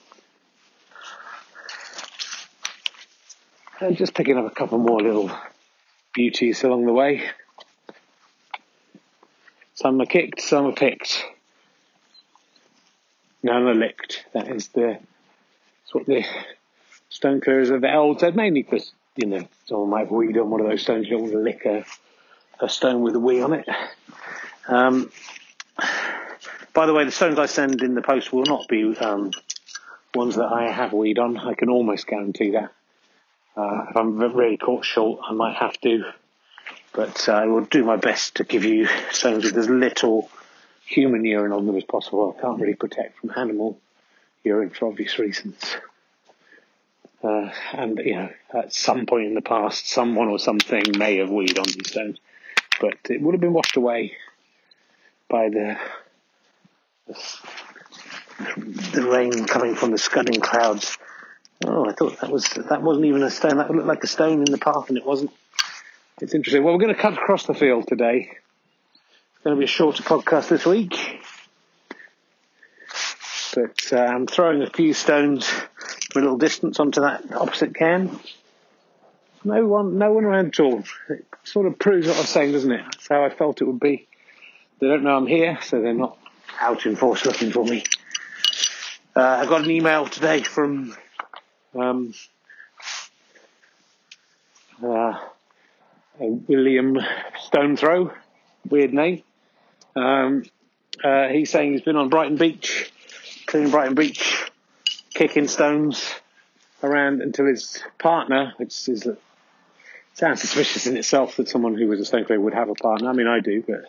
and 3.82 3.98
just 3.98 4.14
picking 4.14 4.38
up 4.38 4.46
a 4.46 4.56
couple 4.56 4.78
more 4.78 5.02
little 5.02 5.30
beauties 6.20 6.66
along 6.66 6.86
the 6.86 6.92
way. 6.92 7.24
Some 9.74 10.02
are 10.02 10.06
kicked, 10.06 10.42
some 10.42 10.66
are 10.66 10.74
picked. 10.74 11.24
None 13.42 13.64
are 13.64 13.74
licked. 13.74 14.26
That 14.34 14.50
is 14.50 14.68
the 14.68 15.00
that's 15.00 15.94
what 15.94 16.06
the 16.08 16.26
stone 17.08 17.40
clearers 17.40 17.70
of 17.70 17.80
the 17.80 17.96
old 17.96 18.20
said, 18.20 18.36
mainly 18.36 18.64
because, 18.64 18.92
you 19.16 19.28
know, 19.28 19.48
someone 19.66 19.92
might 19.92 20.00
have 20.02 20.12
weed 20.12 20.38
on 20.38 20.50
one 20.50 20.60
of 20.60 20.68
those 20.68 20.82
stones, 20.82 21.08
you 21.08 21.12
don't 21.12 21.22
want 21.22 21.32
to 21.32 21.40
lick 21.40 21.66
a, 21.66 21.86
a 22.60 22.68
stone 22.68 23.02
with 23.02 23.16
a 23.16 23.20
wee 23.20 23.42
on 23.42 23.54
it. 23.54 23.66
Um, 24.68 25.10
by 26.74 26.86
the 26.86 26.94
way, 26.94 27.06
the 27.06 27.12
stones 27.12 27.40
I 27.40 27.46
send 27.46 27.82
in 27.82 27.96
the 27.96 28.02
post 28.02 28.34
will 28.34 28.44
not 28.44 28.68
be 28.68 28.94
um, 28.98 29.32
ones 30.14 30.36
that 30.36 30.52
I 30.52 30.70
have 30.70 30.92
weed 30.92 31.18
on. 31.18 31.38
I 31.38 31.54
can 31.54 31.70
almost 31.70 32.08
guarantee 32.08 32.52
that. 32.52 32.74
Uh, 33.60 33.88
if 33.90 33.98
I'm 33.98 34.18
really 34.18 34.56
caught 34.56 34.86
short, 34.86 35.20
I 35.22 35.34
might 35.34 35.58
have 35.58 35.78
to, 35.82 36.06
but 36.94 37.28
uh, 37.28 37.34
I 37.34 37.48
will 37.48 37.66
do 37.66 37.84
my 37.84 37.98
best 37.98 38.36
to 38.36 38.46
give 38.46 38.64
you 38.64 38.88
stones 39.12 39.44
with 39.44 39.58
as 39.58 39.68
little 39.68 40.30
human 40.86 41.26
urine 41.26 41.52
on 41.52 41.66
them 41.66 41.76
as 41.76 41.84
possible. 41.84 42.34
I 42.38 42.42
can't 42.42 42.62
really 42.62 42.76
protect 42.76 43.20
from 43.20 43.34
animal 43.36 43.78
urine 44.46 44.70
for 44.70 44.88
obvious 44.88 45.20
reasons. 45.20 45.58
Uh, 47.22 47.50
and 47.74 48.00
you 48.00 48.16
know, 48.16 48.30
at 48.54 48.74
some 48.74 49.06
point 49.06 49.26
in 49.26 49.34
the 49.34 49.42
past, 49.42 49.90
someone 49.90 50.30
or 50.30 50.40
something 50.40 50.84
may 50.98 51.18
have 51.18 51.30
weed 51.30 51.60
on 51.60 51.66
these 51.66 51.90
stones, 51.90 52.18
but 52.80 52.96
it 53.10 53.22
would 53.22 53.34
have 53.34 53.42
been 53.42 53.52
washed 53.52 53.76
away 53.76 54.14
by 55.28 55.50
the 55.50 55.78
the 58.94 59.06
rain 59.06 59.46
coming 59.48 59.76
from 59.76 59.92
the 59.92 59.98
scudding 59.98 60.40
clouds 60.40 60.98
Oh, 61.66 61.86
I 61.86 61.92
thought 61.92 62.20
that 62.22 62.32
was 62.32 62.48
that 62.50 62.82
wasn't 62.82 63.06
even 63.06 63.24
a 63.24 63.30
stone. 63.30 63.58
That 63.58 63.70
looked 63.70 63.88
like 63.88 64.04
a 64.04 64.08
stone 64.08 64.40
in 64.40 64.52
the 64.52 64.58
path, 64.58 64.90
and 64.90 64.98
it 64.98 65.06
wasn't. 65.06 65.32
It's 66.22 66.34
interesting. 66.34 66.64
Well, 66.64 66.74
we're 66.74 66.82
going 66.82 66.96
to 66.96 67.02
cut 67.02 67.14
across 67.14 67.46
the 67.46 67.54
field 67.54 67.88
today. 67.88 68.30
It's 68.32 69.44
going 69.44 69.56
to 69.56 69.60
be 69.60 69.66
a 69.66 69.68
shorter 69.68 70.04
podcast 70.04 70.48
this 70.48 70.66
week, 70.66 71.22
but 73.56 73.94
uh, 73.94 73.98
I'm 73.98 74.28
throwing 74.28 74.62
a 74.62 74.70
few 74.70 74.94
stones 74.94 75.48
from 75.48 76.22
a 76.22 76.26
little 76.26 76.38
distance 76.38 76.80
onto 76.80 77.02
that 77.02 77.34
opposite 77.34 77.76
cairn. 77.76 78.20
No 79.44 79.66
one, 79.66 79.98
no 79.98 80.12
one 80.12 80.26
around 80.26 80.48
at 80.48 80.60
all. 80.60 80.84
It 81.10 81.26
sort 81.44 81.66
of 81.66 81.80
proves 81.80 82.08
what 82.08 82.18
I 82.18 82.22
was 82.22 82.30
saying, 82.30 82.52
doesn't 82.52 82.72
it? 82.72 82.84
That's 82.84 83.08
how 83.08 83.24
I 83.24 83.30
felt 83.30 83.62
it 83.62 83.66
would 83.66 83.80
be. 83.80 84.08
They 84.80 84.88
don't 84.88 85.04
know 85.04 85.16
I'm 85.16 85.28
here, 85.28 85.60
so 85.62 85.82
they're 85.82 85.94
not 85.94 86.18
out 86.60 86.86
in 86.86 86.96
force 86.96 87.26
looking 87.26 87.52
for 87.52 87.64
me. 87.64 87.84
Uh, 89.16 89.22
I 89.22 89.46
got 89.46 89.64
an 89.64 89.72
email 89.72 90.06
today 90.06 90.44
from 90.44 90.96
um, 91.76 92.14
uh, 94.84 95.20
William 96.20 96.98
Stonethrow, 97.48 98.14
weird 98.70 98.94
name. 98.94 99.24
Um, 99.96 100.44
uh, 101.04 101.28
he's 101.28 101.50
saying 101.50 101.74
he's 101.74 101.82
been 101.82 101.96
on 101.96 102.10
Brighton 102.10 102.38
Beach, 102.38 102.92
cleaning 103.46 103.72
Brighton 103.72 103.96
Beach, 103.96 104.50
kicking 105.14 105.48
stones 105.48 106.14
around 106.84 107.22
until 107.22 107.46
his 107.46 107.82
partner, 107.98 108.54
which 108.58 108.88
is 108.88 109.08
sounds 110.14 110.42
suspicious 110.42 110.86
in 110.86 110.98
itself 110.98 111.38
that 111.38 111.48
someone 111.48 111.78
who 111.78 111.88
was 111.88 112.00
a 112.00 112.06
stone 112.06 112.26
would 112.30 112.54
have 112.54 112.70
a 112.70 112.76
partner. 112.76 113.10
I 113.10 113.14
mean, 113.14 113.28
I 113.28 113.40
do, 113.40 113.64
but 113.66 113.86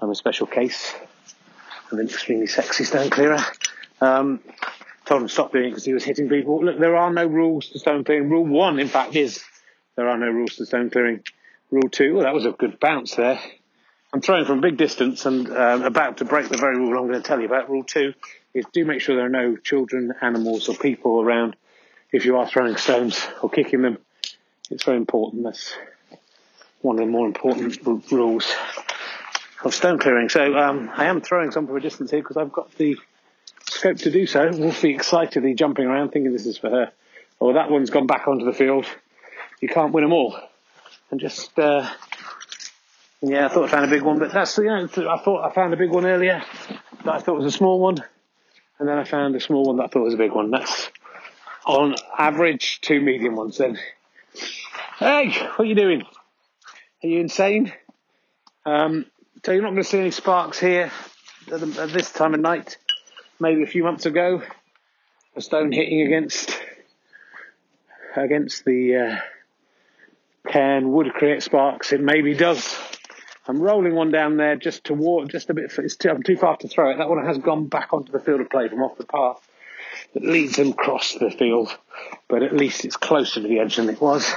I'm 0.00 0.10
a 0.10 0.14
special 0.14 0.46
case. 0.46 0.94
I'm 1.90 1.98
an 1.98 2.06
extremely 2.06 2.46
sexy 2.46 2.84
stone 2.84 3.10
clearer. 3.10 3.40
Um, 4.00 4.40
told 5.08 5.22
him 5.22 5.28
to 5.28 5.32
stop 5.32 5.52
doing 5.52 5.66
it 5.66 5.70
because 5.70 5.84
he 5.84 5.94
was 5.94 6.04
hitting 6.04 6.28
people. 6.28 6.64
Look, 6.64 6.78
there 6.78 6.96
are 6.96 7.10
no 7.12 7.26
rules 7.26 7.68
to 7.70 7.78
stone 7.78 8.04
clearing. 8.04 8.28
Rule 8.28 8.44
one, 8.44 8.78
in 8.78 8.88
fact, 8.88 9.16
is 9.16 9.42
there 9.96 10.08
are 10.08 10.18
no 10.18 10.28
rules 10.28 10.56
to 10.56 10.66
stone 10.66 10.90
clearing. 10.90 11.24
Rule 11.70 11.88
two, 11.90 12.14
well, 12.14 12.24
that 12.24 12.34
was 12.34 12.46
a 12.46 12.52
good 12.52 12.78
bounce 12.78 13.14
there. 13.14 13.40
I'm 14.12 14.20
throwing 14.20 14.44
from 14.44 14.58
a 14.58 14.62
big 14.62 14.76
distance 14.76 15.26
and 15.26 15.50
um, 15.50 15.82
about 15.82 16.18
to 16.18 16.24
break 16.24 16.48
the 16.48 16.56
very 16.56 16.78
rule 16.78 16.98
I'm 16.98 17.08
going 17.08 17.20
to 17.20 17.26
tell 17.26 17.40
you 17.40 17.46
about. 17.46 17.68
Rule 17.68 17.84
two 17.84 18.14
is 18.54 18.64
do 18.72 18.84
make 18.84 19.00
sure 19.00 19.16
there 19.16 19.26
are 19.26 19.28
no 19.28 19.56
children, 19.56 20.12
animals, 20.22 20.68
or 20.68 20.74
people 20.76 21.20
around 21.20 21.56
if 22.12 22.24
you 22.24 22.36
are 22.36 22.48
throwing 22.48 22.76
stones 22.76 23.26
or 23.42 23.50
kicking 23.50 23.82
them. 23.82 23.98
It's 24.70 24.84
very 24.84 24.96
important. 24.96 25.44
That's 25.44 25.74
one 26.80 26.98
of 26.98 27.06
the 27.06 27.10
more 27.10 27.26
important 27.26 27.78
r- 27.86 28.00
rules 28.10 28.50
of 29.64 29.74
stone 29.74 29.98
clearing. 29.98 30.28
So 30.28 30.54
um, 30.56 30.90
I 30.94 31.06
am 31.06 31.20
throwing 31.20 31.50
some 31.50 31.66
from 31.66 31.76
a 31.76 31.80
distance 31.80 32.10
here 32.10 32.20
because 32.20 32.36
I've 32.36 32.52
got 32.52 32.74
the 32.76 32.96
scope 33.78 33.98
to 33.98 34.10
do 34.10 34.26
so. 34.26 34.50
Wolfie 34.52 34.94
excitedly 34.94 35.54
jumping 35.54 35.86
around, 35.86 36.10
thinking 36.10 36.32
this 36.32 36.46
is 36.46 36.58
for 36.58 36.68
her. 36.68 36.92
Oh, 37.40 37.52
that 37.52 37.70
one's 37.70 37.90
gone 37.90 38.06
back 38.06 38.26
onto 38.26 38.44
the 38.44 38.52
field. 38.52 38.86
You 39.60 39.68
can't 39.68 39.92
win 39.92 40.04
them 40.04 40.12
all. 40.12 40.38
And 41.10 41.20
just, 41.20 41.56
uh, 41.58 41.88
yeah, 43.22 43.46
I 43.46 43.48
thought 43.48 43.68
I 43.68 43.68
found 43.68 43.84
a 43.84 43.88
big 43.88 44.02
one, 44.02 44.18
but 44.18 44.32
that's, 44.32 44.58
you 44.58 44.64
know, 44.64 44.84
I 44.84 45.18
thought 45.18 45.44
I 45.44 45.52
found 45.52 45.72
a 45.72 45.76
big 45.76 45.90
one 45.90 46.04
earlier 46.04 46.42
that 47.04 47.14
I 47.14 47.20
thought 47.20 47.36
was 47.36 47.46
a 47.46 47.56
small 47.56 47.80
one. 47.80 47.96
And 48.78 48.88
then 48.88 48.98
I 48.98 49.04
found 49.04 49.34
a 49.36 49.40
small 49.40 49.64
one 49.64 49.76
that 49.76 49.84
I 49.84 49.86
thought 49.88 50.02
was 50.02 50.14
a 50.14 50.18
big 50.18 50.32
one. 50.32 50.50
That's 50.50 50.90
on 51.64 51.94
average 52.16 52.80
two 52.80 53.00
medium 53.00 53.36
ones 53.36 53.58
then. 53.58 53.78
Hey, 54.98 55.30
what 55.30 55.60
are 55.60 55.64
you 55.64 55.74
doing? 55.74 56.02
Are 56.02 57.06
you 57.06 57.20
insane? 57.20 57.72
Um, 58.66 59.06
so 59.44 59.52
you're 59.52 59.62
not 59.62 59.70
going 59.70 59.82
to 59.82 59.88
see 59.88 59.98
any 59.98 60.10
sparks 60.10 60.58
here 60.58 60.90
at, 61.52 61.60
the, 61.60 61.82
at 61.82 61.90
this 61.90 62.12
time 62.12 62.34
of 62.34 62.40
night 62.40 62.76
maybe 63.40 63.62
a 63.62 63.66
few 63.66 63.84
months 63.84 64.06
ago, 64.06 64.42
a 65.36 65.40
stone 65.40 65.72
hitting 65.72 66.02
against 66.02 66.58
against 68.16 68.64
the 68.64 68.96
uh, 68.96 69.16
cairn 70.50 70.90
would 70.92 71.12
create 71.12 71.42
sparks. 71.42 71.92
It 71.92 72.00
maybe 72.00 72.34
does. 72.34 72.76
I'm 73.46 73.60
rolling 73.60 73.94
one 73.94 74.10
down 74.10 74.36
there 74.36 74.56
just 74.56 74.84
toward, 74.84 75.30
just 75.30 75.48
a 75.50 75.54
bit. 75.54 75.72
It's 75.78 75.96
too, 75.96 76.10
I'm 76.10 76.22
too 76.22 76.36
far 76.36 76.56
to 76.58 76.68
throw 76.68 76.90
it. 76.90 76.98
That 76.98 77.08
one 77.08 77.24
has 77.24 77.38
gone 77.38 77.66
back 77.66 77.92
onto 77.92 78.12
the 78.12 78.20
field 78.20 78.40
of 78.40 78.50
play 78.50 78.68
from 78.68 78.82
off 78.82 78.98
the 78.98 79.06
path 79.06 79.40
that 80.12 80.22
leads 80.22 80.56
them 80.56 80.70
across 80.70 81.14
the 81.14 81.30
field, 81.30 81.74
but 82.28 82.42
at 82.42 82.54
least 82.54 82.84
it's 82.84 82.96
closer 82.96 83.40
to 83.40 83.48
the 83.48 83.60
edge 83.60 83.76
than 83.76 83.88
it 83.88 84.00
was, 84.00 84.30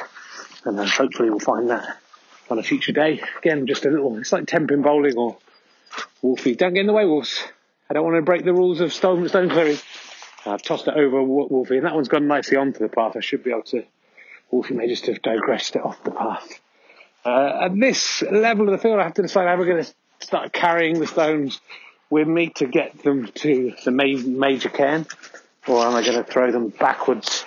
and 0.64 0.78
then 0.78 0.88
hopefully 0.88 1.30
we'll 1.30 1.40
find 1.40 1.70
that 1.70 1.98
on 2.50 2.60
a 2.60 2.64
future 2.64 2.92
day. 2.94 3.22
Again, 3.40 3.68
just 3.68 3.86
a 3.86 3.90
little. 3.90 4.18
It's 4.18 4.32
like 4.32 4.48
ten-pin 4.48 4.82
bowling 4.82 5.18
or 5.18 5.38
Wolfie. 6.22 6.56
Don't 6.56 6.74
get 6.74 6.82
in 6.82 6.88
the 6.88 6.94
way, 6.94 7.06
Wolves. 7.06 7.44
I 7.92 7.94
don't 7.94 8.06
want 8.06 8.16
to 8.16 8.22
break 8.22 8.46
the 8.46 8.54
rules 8.54 8.80
of 8.80 8.94
stone, 8.94 9.28
stone 9.28 9.50
clearing. 9.50 9.78
I've 10.46 10.62
tossed 10.62 10.88
it 10.88 10.94
over 10.94 11.22
Wolfie, 11.22 11.76
and 11.76 11.86
that 11.86 11.94
one's 11.94 12.08
gone 12.08 12.26
nicely 12.26 12.56
onto 12.56 12.80
the 12.80 12.88
path. 12.88 13.18
I 13.18 13.20
should 13.20 13.44
be 13.44 13.52
able 13.52 13.64
to. 13.64 13.84
Wolfie 14.50 14.76
may 14.76 14.88
just 14.88 15.08
have 15.08 15.22
digressed 15.22 15.76
it 15.76 15.84
off 15.84 16.02
the 16.06 16.12
path. 16.12 16.62
Uh, 17.26 17.66
at 17.66 17.78
this 17.78 18.22
level 18.22 18.70
of 18.70 18.72
the 18.72 18.78
field, 18.78 18.98
I 18.98 19.04
have 19.04 19.16
to 19.16 19.22
decide 19.22 19.50
how 19.50 19.58
we're 19.58 19.66
going 19.66 19.84
to 19.84 19.94
start 20.26 20.54
carrying 20.54 21.00
the 21.00 21.06
stones 21.06 21.60
with 22.10 22.30
me 22.30 22.52
to 22.56 22.66
get 22.66 23.04
them 23.04 23.28
to 23.28 23.74
the 23.84 23.92
major 23.92 24.70
cairn, 24.70 25.06
or 25.68 25.86
am 25.86 25.94
I 25.94 26.02
going 26.02 26.16
to 26.16 26.24
throw 26.24 26.50
them 26.50 26.70
backwards? 26.70 27.44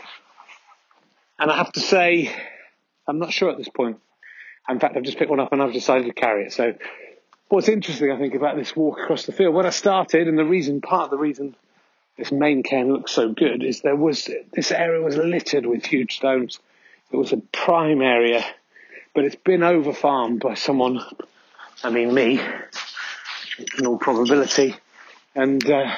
And 1.39 1.51
I 1.51 1.57
have 1.57 1.73
to 1.73 1.81
say, 1.81 2.31
I'm 3.09 3.19
not 3.19 3.33
sure 3.33 3.49
at 3.49 3.57
this 3.57 3.71
point. 3.71 3.99
In 4.69 4.79
fact, 4.79 4.95
I've 4.95 5.05
just 5.05 5.17
picked 5.17 5.31
one 5.31 5.41
up 5.41 5.55
and 5.55 5.63
I've 5.63 5.73
decided 5.73 6.05
to 6.05 6.13
carry 6.13 6.45
it. 6.45 6.53
So 6.53 6.75
what's 7.49 7.69
interesting, 7.69 8.11
I 8.11 8.19
think, 8.19 8.35
about 8.35 8.57
this 8.57 8.75
walk 8.75 8.99
across 9.01 9.27
the 9.27 9.33
field, 9.33 9.55
when 9.55 9.67
I 9.67 9.71
started, 9.71 10.29
and 10.29 10.39
the 10.39 10.45
reason, 10.45 10.81
part 10.81 11.05
of 11.05 11.11
the 11.11 11.19
reason 11.19 11.55
this 12.17 12.31
main 12.31 12.63
cairn 12.63 12.93
looks 12.93 13.13
so 13.13 13.33
good 13.33 13.65
is 13.65 13.81
there 13.81 13.97
was 13.97 14.31
this 14.53 14.71
area 14.71 15.03
was 15.03 15.17
littered 15.17 15.67
with 15.67 15.85
huge 15.85 16.17
stones. 16.17 16.61
It 17.11 17.17
was 17.17 17.33
a 17.33 17.39
prime 17.53 18.03
area, 18.03 18.45
but 19.15 19.25
it's 19.25 19.37
been 19.37 19.63
over 19.63 19.93
farmed 19.93 20.41
by 20.41 20.55
someone. 20.55 21.01
I 21.83 21.91
mean 21.91 22.15
me, 22.15 22.41
in 23.79 23.87
all 23.87 23.99
probability, 23.99 24.77
and 25.35 25.63
uh, 25.69 25.97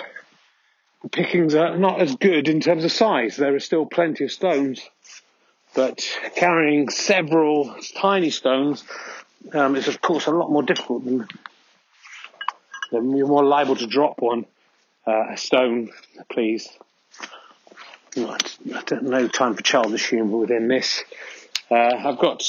the 1.02 1.08
pickings 1.10 1.54
are 1.54 1.76
not 1.76 2.00
as 2.00 2.16
good 2.16 2.48
in 2.48 2.60
terms 2.60 2.84
of 2.84 2.92
size. 2.92 3.36
There 3.36 3.54
are 3.54 3.60
still 3.60 3.86
plenty 3.86 4.24
of 4.24 4.32
stones, 4.32 4.88
but 5.74 6.02
carrying 6.34 6.88
several 6.88 7.76
tiny 7.94 8.30
stones 8.30 8.82
um, 9.52 9.76
is 9.76 9.88
of 9.88 10.00
course 10.00 10.26
a 10.26 10.30
lot 10.30 10.50
more 10.50 10.62
difficult 10.62 11.04
than, 11.04 11.28
than 12.90 13.16
you're 13.16 13.26
more 13.26 13.44
liable 13.44 13.76
to 13.76 13.86
drop 13.86 14.20
one 14.20 14.46
uh, 15.06 15.32
a 15.32 15.36
stone, 15.36 15.90
please. 16.30 16.68
Not, 18.16 18.56
no 19.02 19.28
time 19.28 19.54
for 19.54 19.62
childish 19.62 20.08
humour 20.08 20.38
within 20.38 20.68
this. 20.68 21.04
Uh, 21.70 21.74
I've 21.74 22.18
got 22.18 22.42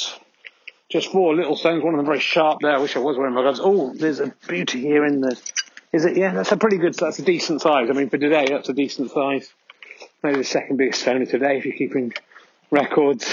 just 0.90 1.12
four 1.12 1.36
little 1.36 1.58
stones, 1.58 1.84
one 1.84 1.94
of 1.94 1.98
them 1.98 2.06
very 2.06 2.20
sharp 2.20 2.60
there. 2.62 2.72
I 2.72 2.80
wish 2.80 2.96
I 2.96 3.00
was 3.00 3.18
wearing 3.18 3.34
my 3.34 3.42
gloves. 3.42 3.60
Oh, 3.62 3.94
there's 3.94 4.20
a 4.20 4.34
beauty 4.48 4.82
here 4.82 5.06
in 5.06 5.22
the. 5.22 5.40
Is 5.92 6.06
it? 6.06 6.16
Yeah, 6.16 6.34
that's 6.34 6.52
a 6.52 6.58
pretty 6.58 6.78
good. 6.78 6.94
That's 6.94 7.20
a 7.20 7.24
decent 7.24 7.62
size. 7.62 7.90
I 7.90 7.94
mean, 7.94 8.10
for 8.10 8.18
today, 8.18 8.48
that's 8.50 8.70
a 8.70 8.74
decent 8.74 9.12
size. 9.12 9.52
Maybe 10.24 10.38
the 10.38 10.44
second 10.44 10.78
biggest 10.78 11.02
stone 11.02 11.22
of 11.22 11.30
today, 11.30 11.58
if 11.58 11.66
you're 11.66 11.76
keeping 11.76 12.14
records. 12.72 13.30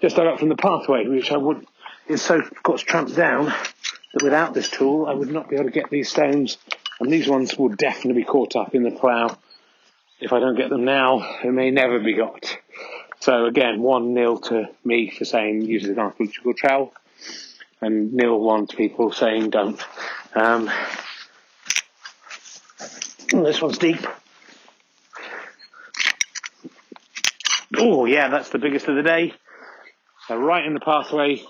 Just 0.00 0.18
up 0.18 0.38
from 0.38 0.48
the 0.48 0.56
pathway, 0.56 1.06
which 1.06 1.32
I 1.32 1.36
would 1.36 1.66
is 2.08 2.22
so, 2.22 2.38
of 2.38 2.62
course, 2.62 2.82
tramped 2.82 3.16
down 3.16 3.46
that 3.46 4.22
without 4.22 4.54
this 4.54 4.68
tool, 4.68 5.06
I 5.06 5.12
would 5.12 5.30
not 5.30 5.48
be 5.48 5.56
able 5.56 5.66
to 5.66 5.70
get 5.70 5.90
these 5.90 6.10
stones 6.10 6.58
and 7.00 7.10
these 7.10 7.28
ones 7.28 7.56
will 7.58 7.70
definitely 7.70 8.22
be 8.22 8.26
caught 8.26 8.56
up 8.56 8.74
in 8.74 8.82
the 8.82 8.90
plough. 8.90 9.36
If 10.20 10.32
I 10.32 10.38
don't 10.38 10.56
get 10.56 10.70
them 10.70 10.84
now, 10.84 11.38
they 11.42 11.50
may 11.50 11.70
never 11.70 11.98
be 11.98 12.14
got. 12.14 12.56
So 13.20 13.46
again, 13.46 13.82
one 13.82 14.14
nil 14.14 14.38
to 14.38 14.68
me 14.84 15.10
for 15.10 15.24
saying 15.24 15.62
use 15.62 15.84
an 15.84 15.98
archaeological 15.98 16.54
trowel, 16.54 16.92
and 17.80 18.12
nil 18.12 18.38
one 18.38 18.66
to 18.66 18.76
people 18.76 19.12
saying 19.12 19.50
don't. 19.50 19.82
Um, 20.34 20.70
this 23.28 23.60
one's 23.60 23.78
deep. 23.78 24.06
Oh 27.76 28.04
yeah, 28.04 28.28
that's 28.28 28.50
the 28.50 28.58
biggest 28.58 28.86
of 28.88 28.96
the 28.96 29.02
day. 29.02 29.34
So 30.28 30.36
right 30.36 30.64
in 30.64 30.74
the 30.74 30.80
pathway. 30.80 31.42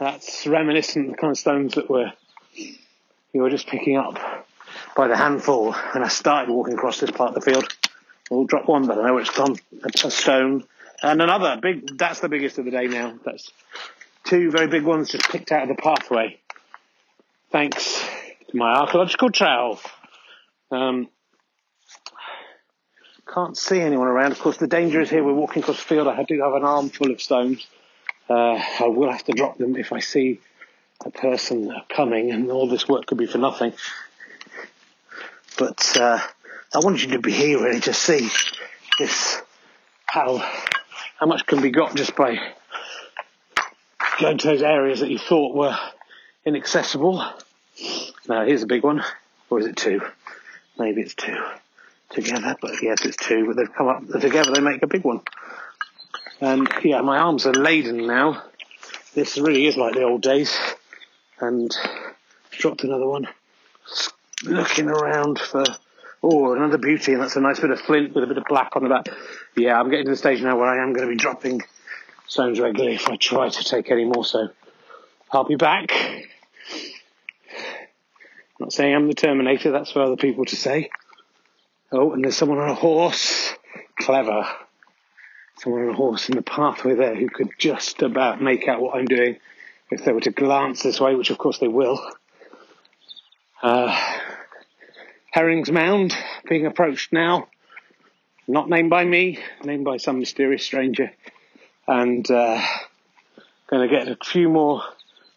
That's 0.00 0.46
reminiscent 0.46 1.04
of 1.04 1.10
the 1.12 1.16
kind 1.18 1.30
of 1.30 1.38
stones 1.38 1.74
that 1.74 1.90
were 1.90 2.10
you 2.54 3.42
were 3.42 3.50
just 3.50 3.66
picking 3.66 3.98
up 3.98 4.18
by 4.96 5.08
the 5.08 5.16
handful 5.16 5.74
and 5.74 6.02
I 6.02 6.08
started 6.08 6.50
walking 6.50 6.74
across 6.74 7.00
this 7.00 7.10
part 7.10 7.36
of 7.36 7.44
the 7.44 7.50
field. 7.52 7.68
We'll 8.30 8.46
drop 8.46 8.66
one, 8.66 8.86
but 8.86 8.98
I 8.98 9.06
know 9.06 9.18
it's 9.18 9.30
gone. 9.30 9.56
A 10.02 10.10
stone 10.10 10.64
and 11.02 11.20
another 11.20 11.58
big. 11.60 11.98
That's 11.98 12.20
the 12.20 12.30
biggest 12.30 12.58
of 12.58 12.64
the 12.64 12.70
day 12.70 12.86
now. 12.86 13.18
That's 13.26 13.52
two 14.24 14.50
very 14.50 14.68
big 14.68 14.84
ones 14.84 15.10
just 15.10 15.28
picked 15.28 15.52
out 15.52 15.70
of 15.70 15.76
the 15.76 15.82
pathway. 15.82 16.40
Thanks 17.52 18.02
to 18.50 18.56
my 18.56 18.72
archaeological 18.72 19.30
trowel. 19.30 19.80
Um, 20.70 21.08
can't 23.26 23.56
see 23.56 23.80
anyone 23.80 24.08
around. 24.08 24.32
Of 24.32 24.38
course, 24.38 24.56
the 24.56 24.66
danger 24.66 25.02
is 25.02 25.10
here. 25.10 25.22
We're 25.22 25.34
walking 25.34 25.62
across 25.62 25.76
the 25.76 25.84
field. 25.84 26.08
I 26.08 26.22
do 26.22 26.40
have 26.40 26.54
an 26.54 26.64
armful 26.64 27.10
of 27.10 27.20
stones. 27.20 27.66
Uh, 28.30 28.62
I 28.78 28.86
will 28.86 29.10
have 29.10 29.24
to 29.24 29.32
drop 29.32 29.58
them 29.58 29.74
if 29.74 29.92
I 29.92 29.98
see 29.98 30.40
a 31.04 31.10
person 31.10 31.74
coming, 31.88 32.30
and 32.30 32.48
all 32.52 32.68
this 32.68 32.86
work 32.86 33.06
could 33.06 33.18
be 33.18 33.26
for 33.26 33.38
nothing. 33.38 33.72
But 35.58 35.96
uh, 35.96 36.20
I 36.72 36.78
wanted 36.78 37.02
you 37.02 37.08
to 37.08 37.18
be 37.18 37.32
here 37.32 37.60
really 37.60 37.80
to 37.80 37.92
see 37.92 38.28
this 39.00 39.42
how 40.06 40.38
how 41.18 41.26
much 41.26 41.44
can 41.44 41.60
be 41.60 41.70
got 41.70 41.96
just 41.96 42.14
by 42.14 42.38
going 44.20 44.38
to 44.38 44.46
those 44.46 44.62
areas 44.62 45.00
that 45.00 45.10
you 45.10 45.18
thought 45.18 45.56
were 45.56 45.76
inaccessible. 46.44 47.24
Now 48.28 48.44
here's 48.44 48.62
a 48.62 48.66
big 48.66 48.84
one, 48.84 49.02
or 49.48 49.58
is 49.58 49.66
it 49.66 49.76
two? 49.76 50.02
Maybe 50.78 51.00
it's 51.02 51.14
two 51.14 51.36
together, 52.10 52.56
but 52.60 52.80
yes, 52.80 53.04
it's 53.04 53.16
two. 53.16 53.46
But 53.48 53.56
they've 53.56 53.74
come 53.74 53.88
up 53.88 54.06
together; 54.20 54.52
they 54.52 54.60
make 54.60 54.84
a 54.84 54.86
big 54.86 55.02
one. 55.02 55.22
And 56.40 56.68
yeah, 56.82 57.02
my 57.02 57.18
arms 57.18 57.46
are 57.46 57.52
laden 57.52 58.06
now. 58.06 58.42
This 59.14 59.36
really 59.38 59.66
is 59.66 59.76
like 59.76 59.94
the 59.94 60.04
old 60.04 60.22
days 60.22 60.58
and 61.40 61.70
dropped 62.50 62.84
another 62.84 63.06
one. 63.06 63.28
Looking 64.44 64.88
around 64.88 65.38
for 65.38 65.64
oh 66.22 66.54
another 66.54 66.78
beauty, 66.78 67.12
and 67.12 67.20
that's 67.20 67.36
a 67.36 67.40
nice 67.40 67.60
bit 67.60 67.70
of 67.70 67.80
flint 67.80 68.14
with 68.14 68.24
a 68.24 68.26
bit 68.26 68.38
of 68.38 68.44
black 68.48 68.74
on 68.74 68.84
the 68.84 68.88
back. 68.88 69.08
Yeah, 69.56 69.78
I'm 69.78 69.90
getting 69.90 70.06
to 70.06 70.12
the 70.12 70.16
stage 70.16 70.40
now 70.40 70.56
where 70.56 70.68
I 70.68 70.82
am 70.82 70.94
going 70.94 71.06
to 71.06 71.12
be 71.12 71.18
dropping 71.18 71.62
stones 72.26 72.58
regularly 72.58 72.96
if 72.96 73.08
I 73.08 73.16
try 73.16 73.48
to 73.48 73.64
take 73.64 73.90
any 73.90 74.04
more. 74.04 74.24
So 74.24 74.48
I'll 75.32 75.44
be 75.44 75.56
back. 75.56 75.90
I'm 75.92 76.24
not 78.60 78.72
saying 78.72 78.94
I'm 78.94 79.08
the 79.08 79.14
Terminator. 79.14 79.72
That's 79.72 79.92
for 79.92 80.02
other 80.02 80.16
people 80.16 80.44
to 80.46 80.56
say. 80.56 80.90
Oh, 81.92 82.12
and 82.12 82.24
there's 82.24 82.36
someone 82.36 82.58
on 82.58 82.70
a 82.70 82.74
horse. 82.74 83.54
Clever. 83.98 84.46
Someone 85.60 85.82
on 85.82 85.88
a 85.90 85.94
horse 85.94 86.30
in 86.30 86.36
the 86.36 86.42
pathway 86.42 86.94
there 86.94 87.14
who 87.14 87.28
could 87.28 87.50
just 87.58 88.00
about 88.00 88.40
make 88.40 88.66
out 88.66 88.80
what 88.80 88.96
I'm 88.96 89.04
doing 89.04 89.36
if 89.90 90.02
they 90.02 90.12
were 90.12 90.22
to 90.22 90.30
glance 90.30 90.82
this 90.82 90.98
way, 90.98 91.14
which 91.14 91.28
of 91.28 91.36
course 91.36 91.58
they 91.58 91.68
will. 91.68 92.00
Uh, 93.62 93.94
Herring's 95.30 95.70
Mound 95.70 96.16
being 96.48 96.64
approached 96.64 97.12
now, 97.12 97.48
not 98.48 98.70
named 98.70 98.88
by 98.88 99.04
me, 99.04 99.38
named 99.62 99.84
by 99.84 99.98
some 99.98 100.18
mysterious 100.18 100.64
stranger, 100.64 101.12
and 101.86 102.30
uh, 102.30 102.64
going 103.66 103.86
to 103.86 103.94
get 103.94 104.08
a 104.08 104.16
few 104.24 104.48
more. 104.48 104.82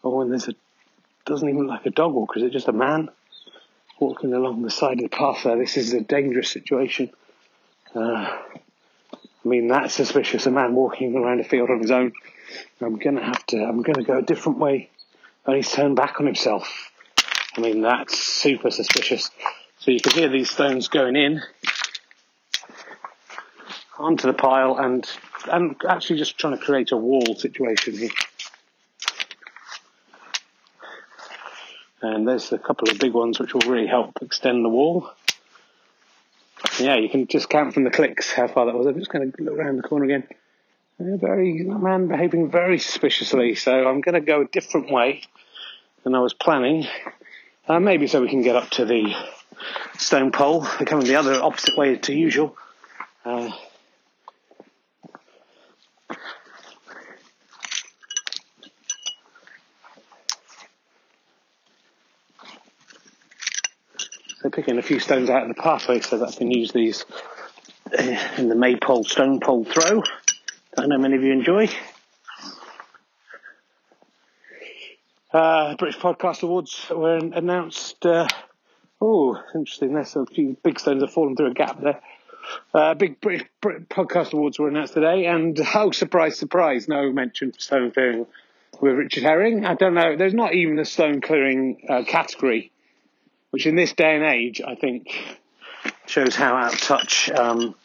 Oh, 0.05 0.21
and 0.21 0.31
there's 0.31 0.47
a 0.47 0.55
doesn't 1.25 1.49
even 1.49 1.63
look 1.63 1.69
like 1.69 1.85
a 1.85 1.89
dog 1.89 2.13
walker. 2.13 2.39
Is 2.39 2.45
it 2.45 2.53
just 2.53 2.69
a 2.69 2.73
man 2.73 3.09
walking 3.99 4.33
along 4.33 4.61
the 4.61 4.71
side 4.71 4.99
of 5.01 5.09
the 5.09 5.09
path 5.09 5.43
there? 5.43 5.57
This 5.57 5.75
is 5.75 5.91
a 5.91 5.99
dangerous 5.99 6.49
situation. 6.49 7.11
Uh, 7.93 8.37
I 9.43 9.47
mean, 9.47 9.67
that's 9.67 9.93
suspicious. 9.93 10.45
A 10.45 10.51
man 10.51 10.73
walking 10.73 11.15
around 11.15 11.41
a 11.41 11.43
field 11.43 11.69
on 11.69 11.79
his 11.79 11.91
own. 11.91 12.13
I'm 12.81 12.97
going 12.97 13.17
to 13.17 13.23
have 13.23 13.45
to, 13.47 13.57
I'm 13.57 13.81
going 13.81 13.95
to 13.95 14.03
go 14.03 14.17
a 14.17 14.21
different 14.21 14.59
way. 14.59 14.89
And 15.45 15.55
he's 15.55 15.71
turned 15.71 15.95
back 15.95 16.19
on 16.19 16.25
himself. 16.25 16.91
I 17.57 17.61
mean, 17.61 17.81
that's 17.81 18.17
super 18.17 18.71
suspicious. 18.71 19.29
So 19.79 19.91
you 19.91 19.99
can 19.99 20.13
hear 20.13 20.29
these 20.29 20.49
stones 20.49 20.87
going 20.87 21.15
in 21.15 21.41
onto 23.99 24.27
the 24.27 24.33
pile 24.33 24.77
and, 24.77 25.05
and 25.51 25.75
actually 25.87 26.19
just 26.19 26.37
trying 26.37 26.57
to 26.57 26.63
create 26.63 26.91
a 26.91 26.97
wall 26.97 27.35
situation 27.35 27.97
here. 27.97 28.09
And 32.01 32.27
there's 32.27 32.51
a 32.51 32.57
couple 32.57 32.89
of 32.89 32.99
big 32.99 33.13
ones 33.13 33.39
which 33.39 33.53
will 33.53 33.61
really 33.61 33.87
help 33.87 34.17
extend 34.21 34.63
the 34.63 34.69
wall. 34.69 35.09
Yeah, 36.79 36.95
you 36.95 37.09
can 37.09 37.27
just 37.27 37.49
count 37.49 37.73
from 37.73 37.83
the 37.83 37.91
clicks 37.91 38.31
how 38.31 38.47
far 38.47 38.65
that 38.65 38.75
was. 38.75 38.87
I'm 38.87 38.97
just 38.97 39.11
going 39.11 39.31
to 39.31 39.43
look 39.43 39.57
around 39.57 39.77
the 39.77 39.83
corner 39.83 40.05
again. 40.05 40.27
Very 40.99 41.63
man 41.63 42.07
behaving 42.07 42.49
very 42.49 42.79
suspiciously, 42.79 43.55
so 43.55 43.87
I'm 43.87 44.01
going 44.01 44.13
to 44.13 44.21
go 44.21 44.41
a 44.41 44.45
different 44.45 44.91
way 44.91 45.21
than 46.03 46.15
I 46.15 46.19
was 46.19 46.33
planning. 46.33 46.87
Uh, 47.67 47.79
maybe 47.79 48.07
so 48.07 48.21
we 48.21 48.29
can 48.29 48.41
get 48.41 48.55
up 48.55 48.69
to 48.71 48.85
the 48.85 49.15
stone 49.97 50.31
pole. 50.31 50.61
Coming 50.61 51.05
the 51.05 51.15
other 51.15 51.41
opposite 51.41 51.77
way 51.77 51.95
to 51.95 52.13
usual. 52.13 52.57
Uh, 53.25 53.51
so 64.43 64.49
picking 64.49 64.77
a 64.77 64.81
few 64.81 64.99
stones 64.99 65.29
out 65.29 65.43
of 65.43 65.47
the 65.47 65.61
pathway 65.61 66.01
so 66.01 66.17
that 66.17 66.27
I 66.27 66.31
can 66.33 66.51
use 66.51 66.73
these 66.73 67.05
uh, 67.97 68.17
in 68.37 68.49
the 68.49 68.55
maypole 68.55 69.05
stone 69.05 69.39
pole 69.39 69.63
throw. 69.63 70.03
I 70.77 70.85
know 70.85 70.97
many 70.97 71.15
of 71.15 71.23
you 71.23 71.31
enjoy. 71.31 71.69
Uh, 75.31 75.75
British 75.77 75.99
Podcast 75.99 76.43
Awards 76.43 76.87
were 76.91 77.17
announced. 77.17 78.05
Uh, 78.05 78.27
oh, 78.99 79.41
interesting. 79.55 79.93
There's 79.93 80.15
a 80.17 80.25
few 80.25 80.57
big 80.61 80.77
stones 80.77 81.01
have 81.01 81.13
fallen 81.13 81.37
through 81.37 81.51
a 81.51 81.53
gap 81.53 81.81
there. 81.81 82.01
Uh, 82.73 82.95
big 82.95 83.21
British 83.21 83.47
Podcast 83.61 84.33
Awards 84.33 84.59
were 84.59 84.67
announced 84.67 84.93
today, 84.93 85.25
and 85.25 85.57
oh, 85.73 85.91
surprise, 85.91 86.37
surprise, 86.37 86.89
no 86.89 87.13
mention 87.13 87.49
of 87.49 87.61
stone 87.61 87.91
clearing 87.91 88.25
with 88.81 88.95
Richard 88.95 89.23
Herring. 89.23 89.65
I 89.65 89.75
don't 89.75 89.93
know. 89.93 90.17
There's 90.17 90.33
not 90.33 90.53
even 90.53 90.77
a 90.79 90.85
stone 90.85 91.21
clearing 91.21 91.85
uh, 91.87 92.03
category, 92.05 92.72
which 93.53 93.67
in 93.67 93.75
this 93.75 93.93
day 93.93 94.15
and 94.15 94.23
age, 94.23 94.61
I 94.65 94.73
think, 94.73 95.37
shows 96.07 96.35
how 96.35 96.55
out 96.55 96.73
of 96.73 96.81
touch 96.81 97.29
um, 97.29 97.75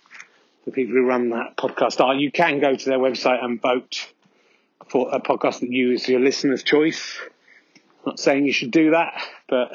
the 0.64 0.70
people 0.72 0.94
who 0.94 1.06
run 1.06 1.28
that 1.30 1.58
podcast 1.58 2.00
are. 2.00 2.14
You 2.14 2.32
can 2.32 2.58
go 2.58 2.74
to 2.74 2.84
their 2.88 2.98
website 2.98 3.44
and 3.44 3.60
vote 3.60 4.10
for 4.88 5.14
a 5.14 5.20
podcast 5.20 5.60
that 5.60 5.70
you 5.70 5.92
is 5.92 6.08
your 6.08 6.20
listener's 6.20 6.62
choice. 6.62 7.20
I'm 7.76 8.12
not 8.12 8.18
saying 8.18 8.46
you 8.46 8.52
should 8.52 8.70
do 8.70 8.92
that, 8.92 9.22
but 9.46 9.70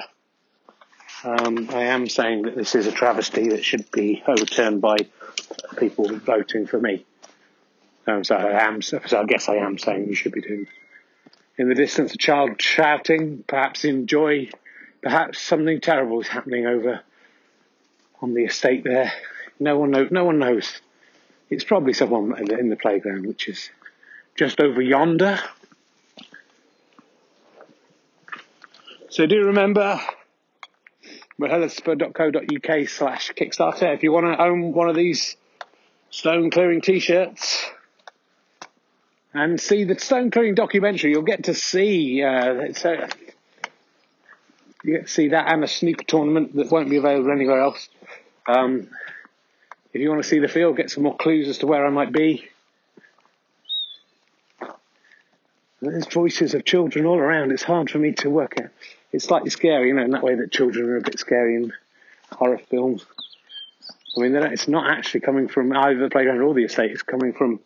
Um, 1.23 1.69
I 1.69 1.84
am 1.84 2.10
saying 2.10 2.41
that 2.41 2.56
this 2.56 2.75
is 2.75 2.86
a 2.86 2.91
travesty 2.91 3.49
that 3.49 3.63
should 3.63 3.89
be 3.91 4.21
overturned 4.27 4.82
by 4.82 4.97
people 5.77 6.13
voting 6.17 6.67
for 6.67 6.79
me. 6.79 7.06
Um, 8.06 8.25
so 8.25 8.36
I 8.36 8.65
am. 8.65 8.82
So 8.82 8.99
I 8.99 9.23
guess 9.23 9.47
I 9.47 9.56
am 9.56 9.77
saying 9.77 10.08
you 10.08 10.15
should 10.15 10.34
be 10.34 10.41
doing. 10.41 10.67
In 11.58 11.69
the 11.69 11.75
distance, 11.75 12.13
a 12.13 12.17
child 12.17 12.62
shouting, 12.62 13.45
perhaps 13.47 13.86
in 13.86 14.08
joy, 14.08 14.49
perhaps 15.04 15.39
something 15.39 15.82
terrible 15.82 16.22
is 16.22 16.28
happening 16.28 16.66
over 16.66 17.02
on 18.22 18.34
the 18.34 18.46
estate 18.46 18.84
there. 18.84 19.12
No 19.60 19.78
one 19.78 19.92
knows. 19.92 20.10
No 20.10 20.24
one 20.24 20.39
knows. 20.39 20.82
It's 21.50 21.63
probably 21.63 21.94
someone 21.94 22.36
in 22.50 22.70
the 22.70 22.76
playground, 22.76 23.28
which 23.28 23.48
is 23.48 23.70
just 24.36 24.60
over 24.60 24.82
yonder. 24.82 25.39
So 29.10 29.28
do 29.28 29.46
remember 29.46 30.00
mahelaspur.co.uk 31.39 32.88
slash 32.88 33.32
Kickstarter 33.34 33.94
if 33.94 34.02
you 34.02 34.12
want 34.12 34.26
to 34.26 34.42
own 34.42 34.72
one 34.72 34.89
of 34.89 34.96
these 34.96 35.36
stone 36.10 36.50
clearing 36.50 36.82
t-shirts 36.82 37.63
and 39.34 39.60
see 39.60 39.84
the 39.84 40.00
stone 40.00 40.32
clearing 40.32 40.56
documentary. 40.56 41.12
You'll 41.12 41.24
get 41.24 41.44
to 41.46 41.54
see 41.54 42.24
uh, 42.24 42.54
it's 42.54 42.86
a, 42.86 43.10
you 44.84 44.93
get 44.93 45.08
to 45.08 45.12
see 45.12 45.30
that 45.30 45.52
and 45.52 45.63
a 45.63 45.67
snooker 45.67 46.04
tournament 46.04 46.56
that 46.56 46.72
won't 46.72 46.89
be 46.89 46.98
available 46.98 47.32
anywhere 47.32 47.62
else. 47.62 47.89
Um, 48.48 48.89
if 49.93 50.02
you 50.02 50.10
want 50.10 50.22
to 50.22 50.28
see 50.28 50.39
the 50.39 50.48
field, 50.48 50.78
get 50.78 50.91
some 50.91 51.04
more 51.04 51.15
clues 51.15 51.48
as 51.48 51.60
to 51.60 51.67
where 51.67 51.86
I 51.86 51.89
might 51.89 52.12
be. 52.12 52.50
There's 55.82 56.08
voices 56.08 56.54
of 56.54 56.65
children 56.65 57.06
all 57.06 57.17
around. 57.17 57.52
It's 57.52 57.63
hard 57.63 57.89
for 57.89 58.00
me 58.00 58.13
to 58.13 58.30
work 58.30 58.60
out. 58.60 58.69
It's 59.12 59.26
slightly 59.26 59.50
scary, 59.50 59.89
you 59.89 59.93
know, 59.93 60.04
in 60.04 60.12
that 60.12 60.24
way 60.24 60.36
that 60.36 60.52
children 60.52 60.89
are 60.89 60.98
a 60.98 61.02
bit 61.02 61.19
scary 61.19 61.56
in 61.56 61.74
horror 62.32 62.58
films. 62.58 63.06
I 64.15 64.22
mean, 64.22 64.36
it's 64.36 64.67
not 64.67 64.89
actually 64.89 65.22
coming 65.22 65.48
from 65.48 65.76
either 65.76 66.00
the 66.00 66.10
playground 66.10 66.41
or 66.41 66.54
the 66.54 66.63
estate. 66.63 66.91
It's 66.91 67.04
coming 67.04 67.34
from 67.34 67.60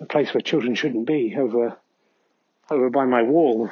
a 0.00 0.06
place 0.06 0.32
where 0.32 0.40
children 0.40 0.74
shouldn't 0.74 1.06
be, 1.06 1.36
over 1.36 1.76
over 2.70 2.88
by 2.88 3.04
my 3.04 3.22
wall 3.22 3.68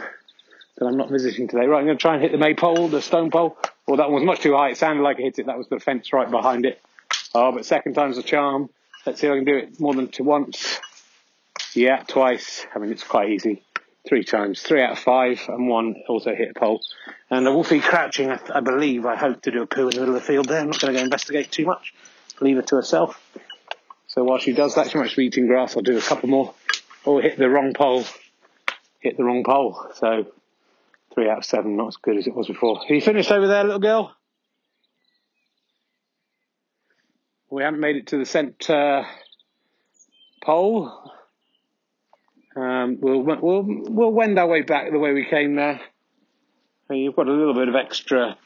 that 0.78 0.86
I'm 0.86 0.96
not 0.96 1.10
visiting 1.10 1.48
today. 1.48 1.66
Right, 1.66 1.80
I'm 1.80 1.86
going 1.86 1.98
to 1.98 2.00
try 2.00 2.14
and 2.14 2.22
hit 2.22 2.32
the 2.32 2.38
maypole, 2.38 2.88
the 2.88 3.02
stone 3.02 3.30
pole. 3.30 3.56
Well, 3.86 3.96
that 3.96 4.10
one 4.10 4.22
was 4.22 4.24
much 4.24 4.40
too 4.40 4.54
high. 4.54 4.70
It 4.70 4.76
sounded 4.76 5.02
like 5.02 5.18
I 5.18 5.22
hit 5.22 5.38
it. 5.38 5.46
That 5.46 5.58
was 5.58 5.68
the 5.68 5.80
fence 5.80 6.12
right 6.12 6.30
behind 6.30 6.66
it. 6.66 6.80
Oh, 7.34 7.52
but 7.52 7.66
second 7.66 7.94
time's 7.94 8.18
a 8.18 8.22
charm. 8.22 8.70
Let's 9.04 9.20
see 9.20 9.26
if 9.26 9.32
I 9.32 9.36
can 9.36 9.44
do 9.44 9.56
it 9.56 9.80
more 9.80 9.94
than 9.94 10.08
two 10.08 10.24
once. 10.24 10.78
Yeah, 11.74 12.02
twice. 12.06 12.66
I 12.74 12.78
mean, 12.78 12.92
it's 12.92 13.04
quite 13.04 13.30
easy. 13.30 13.62
Three 14.06 14.24
times. 14.24 14.62
Three 14.62 14.82
out 14.82 14.92
of 14.92 14.98
five, 14.98 15.40
and 15.48 15.68
one 15.68 15.96
also 16.08 16.34
hit 16.34 16.52
a 16.54 16.58
pole. 16.58 16.80
And 17.30 17.46
a 17.46 17.52
wolfie 17.52 17.80
crouching, 17.80 18.30
I, 18.30 18.40
I 18.54 18.60
believe, 18.60 19.04
I 19.04 19.16
hope 19.16 19.42
to 19.42 19.50
do 19.50 19.62
a 19.62 19.66
poo 19.66 19.88
in 19.88 19.94
the 19.94 20.00
middle 20.00 20.14
of 20.14 20.20
the 20.20 20.26
field 20.26 20.48
there. 20.48 20.60
I'm 20.60 20.70
not 20.70 20.80
going 20.80 20.94
to 20.94 21.00
go 21.00 21.04
investigate 21.04 21.50
too 21.50 21.66
much. 21.66 21.92
Leave 22.40 22.56
her 22.56 22.62
to 22.62 22.76
herself. 22.76 23.20
So 24.06 24.24
while 24.24 24.38
she 24.38 24.52
does 24.52 24.76
that, 24.76 24.90
she 24.90 24.98
might 24.98 25.14
be 25.14 25.26
eating 25.26 25.46
grass. 25.46 25.76
I'll 25.76 25.82
do 25.82 25.98
a 25.98 26.00
couple 26.00 26.28
more. 26.28 26.54
Oh, 27.04 27.20
hit 27.20 27.36
the 27.36 27.48
wrong 27.48 27.74
pole. 27.74 28.04
Hit 29.00 29.16
the 29.16 29.24
wrong 29.24 29.44
pole. 29.44 29.90
So 29.94 30.26
three 31.18 31.28
out 31.28 31.38
of 31.38 31.44
seven, 31.44 31.76
not 31.76 31.88
as 31.88 31.96
good 31.96 32.16
as 32.16 32.28
it 32.28 32.34
was 32.34 32.46
before. 32.46 32.78
Are 32.78 32.94
you 32.94 33.00
finished 33.00 33.32
over 33.32 33.48
there, 33.48 33.64
little 33.64 33.80
girl? 33.80 34.14
We 37.50 37.64
haven't 37.64 37.80
made 37.80 37.96
it 37.96 38.06
to 38.08 38.18
the 38.18 38.24
centre 38.24 39.04
pole. 40.44 40.92
Um, 42.54 42.98
we'll, 43.00 43.22
we'll, 43.22 43.64
we'll 43.66 44.12
wend 44.12 44.38
our 44.38 44.46
way 44.46 44.62
back 44.62 44.92
the 44.92 44.98
way 44.98 45.12
we 45.12 45.24
came 45.24 45.56
there. 45.56 45.80
You've 46.88 47.16
got 47.16 47.26
a 47.26 47.32
little 47.32 47.54
bit 47.54 47.68
of 47.68 47.74
extra 47.74 48.36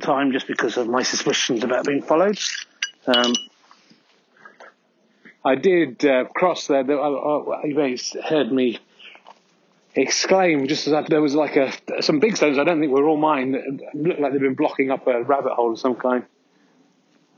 time 0.00 0.32
just 0.32 0.48
because 0.48 0.76
of 0.76 0.88
my 0.88 1.02
suspicions 1.02 1.62
about 1.62 1.86
being 1.86 2.02
followed. 2.02 2.38
Um, 3.06 3.32
I 5.44 5.54
did 5.54 6.04
uh, 6.04 6.24
cross 6.24 6.66
there. 6.66 6.82
You 6.82 7.74
may 7.76 7.90
have 7.90 8.24
heard 8.24 8.50
me 8.50 8.80
exclaim 9.94 10.66
just 10.68 10.86
as 10.86 10.92
I, 10.92 11.02
there 11.02 11.20
was 11.20 11.34
like 11.34 11.56
a 11.56 11.72
some 12.02 12.20
big 12.20 12.36
stones. 12.36 12.58
I 12.58 12.64
don't 12.64 12.80
think 12.80 12.92
were 12.92 13.08
all 13.08 13.16
mine. 13.16 13.52
That 13.52 13.94
looked 13.94 14.20
like 14.20 14.32
they've 14.32 14.40
been 14.40 14.54
blocking 14.54 14.90
up 14.90 15.06
a 15.06 15.22
rabbit 15.22 15.52
hole 15.52 15.72
of 15.72 15.78
some 15.78 15.96
kind. 15.96 16.24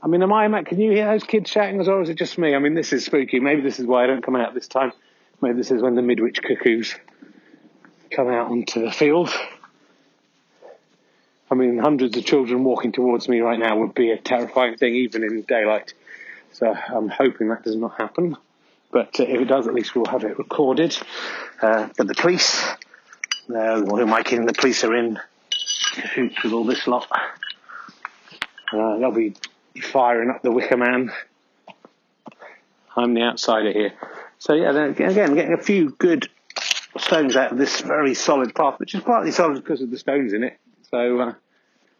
I 0.01 0.07
mean, 0.07 0.21
am 0.21 0.33
I, 0.33 0.47
Matt? 0.49 0.65
Can 0.65 0.81
you 0.81 0.91
hear 0.91 1.05
those 1.05 1.23
kids 1.23 1.49
shouting 1.49 1.79
as 1.79 1.87
well, 1.87 1.97
or 1.97 2.01
is 2.01 2.09
it 2.09 2.17
just 2.17 2.37
me? 2.37 2.53
I 2.53 2.59
mean, 2.59 2.73
this 2.73 2.91
is 2.91 3.05
spooky. 3.05 3.39
Maybe 3.39 3.61
this 3.61 3.79
is 3.79 3.85
why 3.85 4.03
I 4.03 4.07
don't 4.07 4.23
come 4.23 4.35
out 4.35 4.53
this 4.53 4.67
time. 4.67 4.91
Maybe 5.41 5.57
this 5.57 5.71
is 5.71 5.81
when 5.81 5.95
the 5.95 6.01
midwich 6.01 6.41
cuckoos 6.41 6.95
come 8.11 8.27
out 8.27 8.51
onto 8.51 8.83
the 8.83 8.91
field. 8.91 9.29
I 11.49 11.55
mean, 11.55 11.77
hundreds 11.77 12.17
of 12.17 12.25
children 12.25 12.63
walking 12.63 12.91
towards 12.91 13.29
me 13.29 13.39
right 13.39 13.59
now 13.59 13.77
would 13.77 13.93
be 13.93 14.11
a 14.11 14.17
terrifying 14.17 14.75
thing, 14.75 14.95
even 14.95 15.23
in 15.23 15.43
daylight. 15.43 15.93
So 16.51 16.73
I'm 16.73 17.09
hoping 17.09 17.49
that 17.49 17.63
does 17.63 17.75
not 17.75 17.97
happen. 17.97 18.35
But 18.93 19.19
uh, 19.19 19.23
if 19.23 19.41
it 19.41 19.45
does, 19.45 19.67
at 19.67 19.73
least 19.73 19.95
we'll 19.95 20.05
have 20.05 20.23
it 20.23 20.37
recorded. 20.37 20.95
Uh, 21.61 21.89
but 21.97 22.07
the 22.07 22.13
police, 22.13 22.63
uh, 23.49 23.81
who 23.81 23.99
am 23.99 24.13
I 24.13 24.21
kidding? 24.21 24.45
The 24.45 24.53
police 24.53 24.83
are 24.83 24.95
in 24.95 25.19
cahoots 25.95 26.43
with 26.43 26.53
all 26.53 26.63
this 26.63 26.87
lot. 26.87 27.07
Uh, 28.71 28.97
they'll 28.99 29.11
be 29.11 29.35
firing 29.81 30.29
up 30.29 30.43
the 30.43 30.51
Wicker 30.51 30.77
Man. 30.77 31.11
I'm 32.95 33.15
the 33.15 33.23
outsider 33.23 33.71
here. 33.71 33.93
So 34.37 34.53
yeah, 34.53 34.71
then 34.71 34.91
again, 34.91 35.33
getting 35.33 35.53
a 35.53 35.61
few 35.61 35.89
good 35.97 36.29
stones 36.97 37.35
out 37.35 37.51
of 37.51 37.57
this 37.57 37.81
very 37.81 38.13
solid 38.13 38.53
path, 38.53 38.79
which 38.79 38.93
is 38.93 39.01
partly 39.01 39.31
solid 39.31 39.55
because 39.55 39.81
of 39.81 39.89
the 39.89 39.97
stones 39.97 40.33
in 40.33 40.43
it. 40.43 40.59
So, 40.91 41.19
uh, 41.19 41.33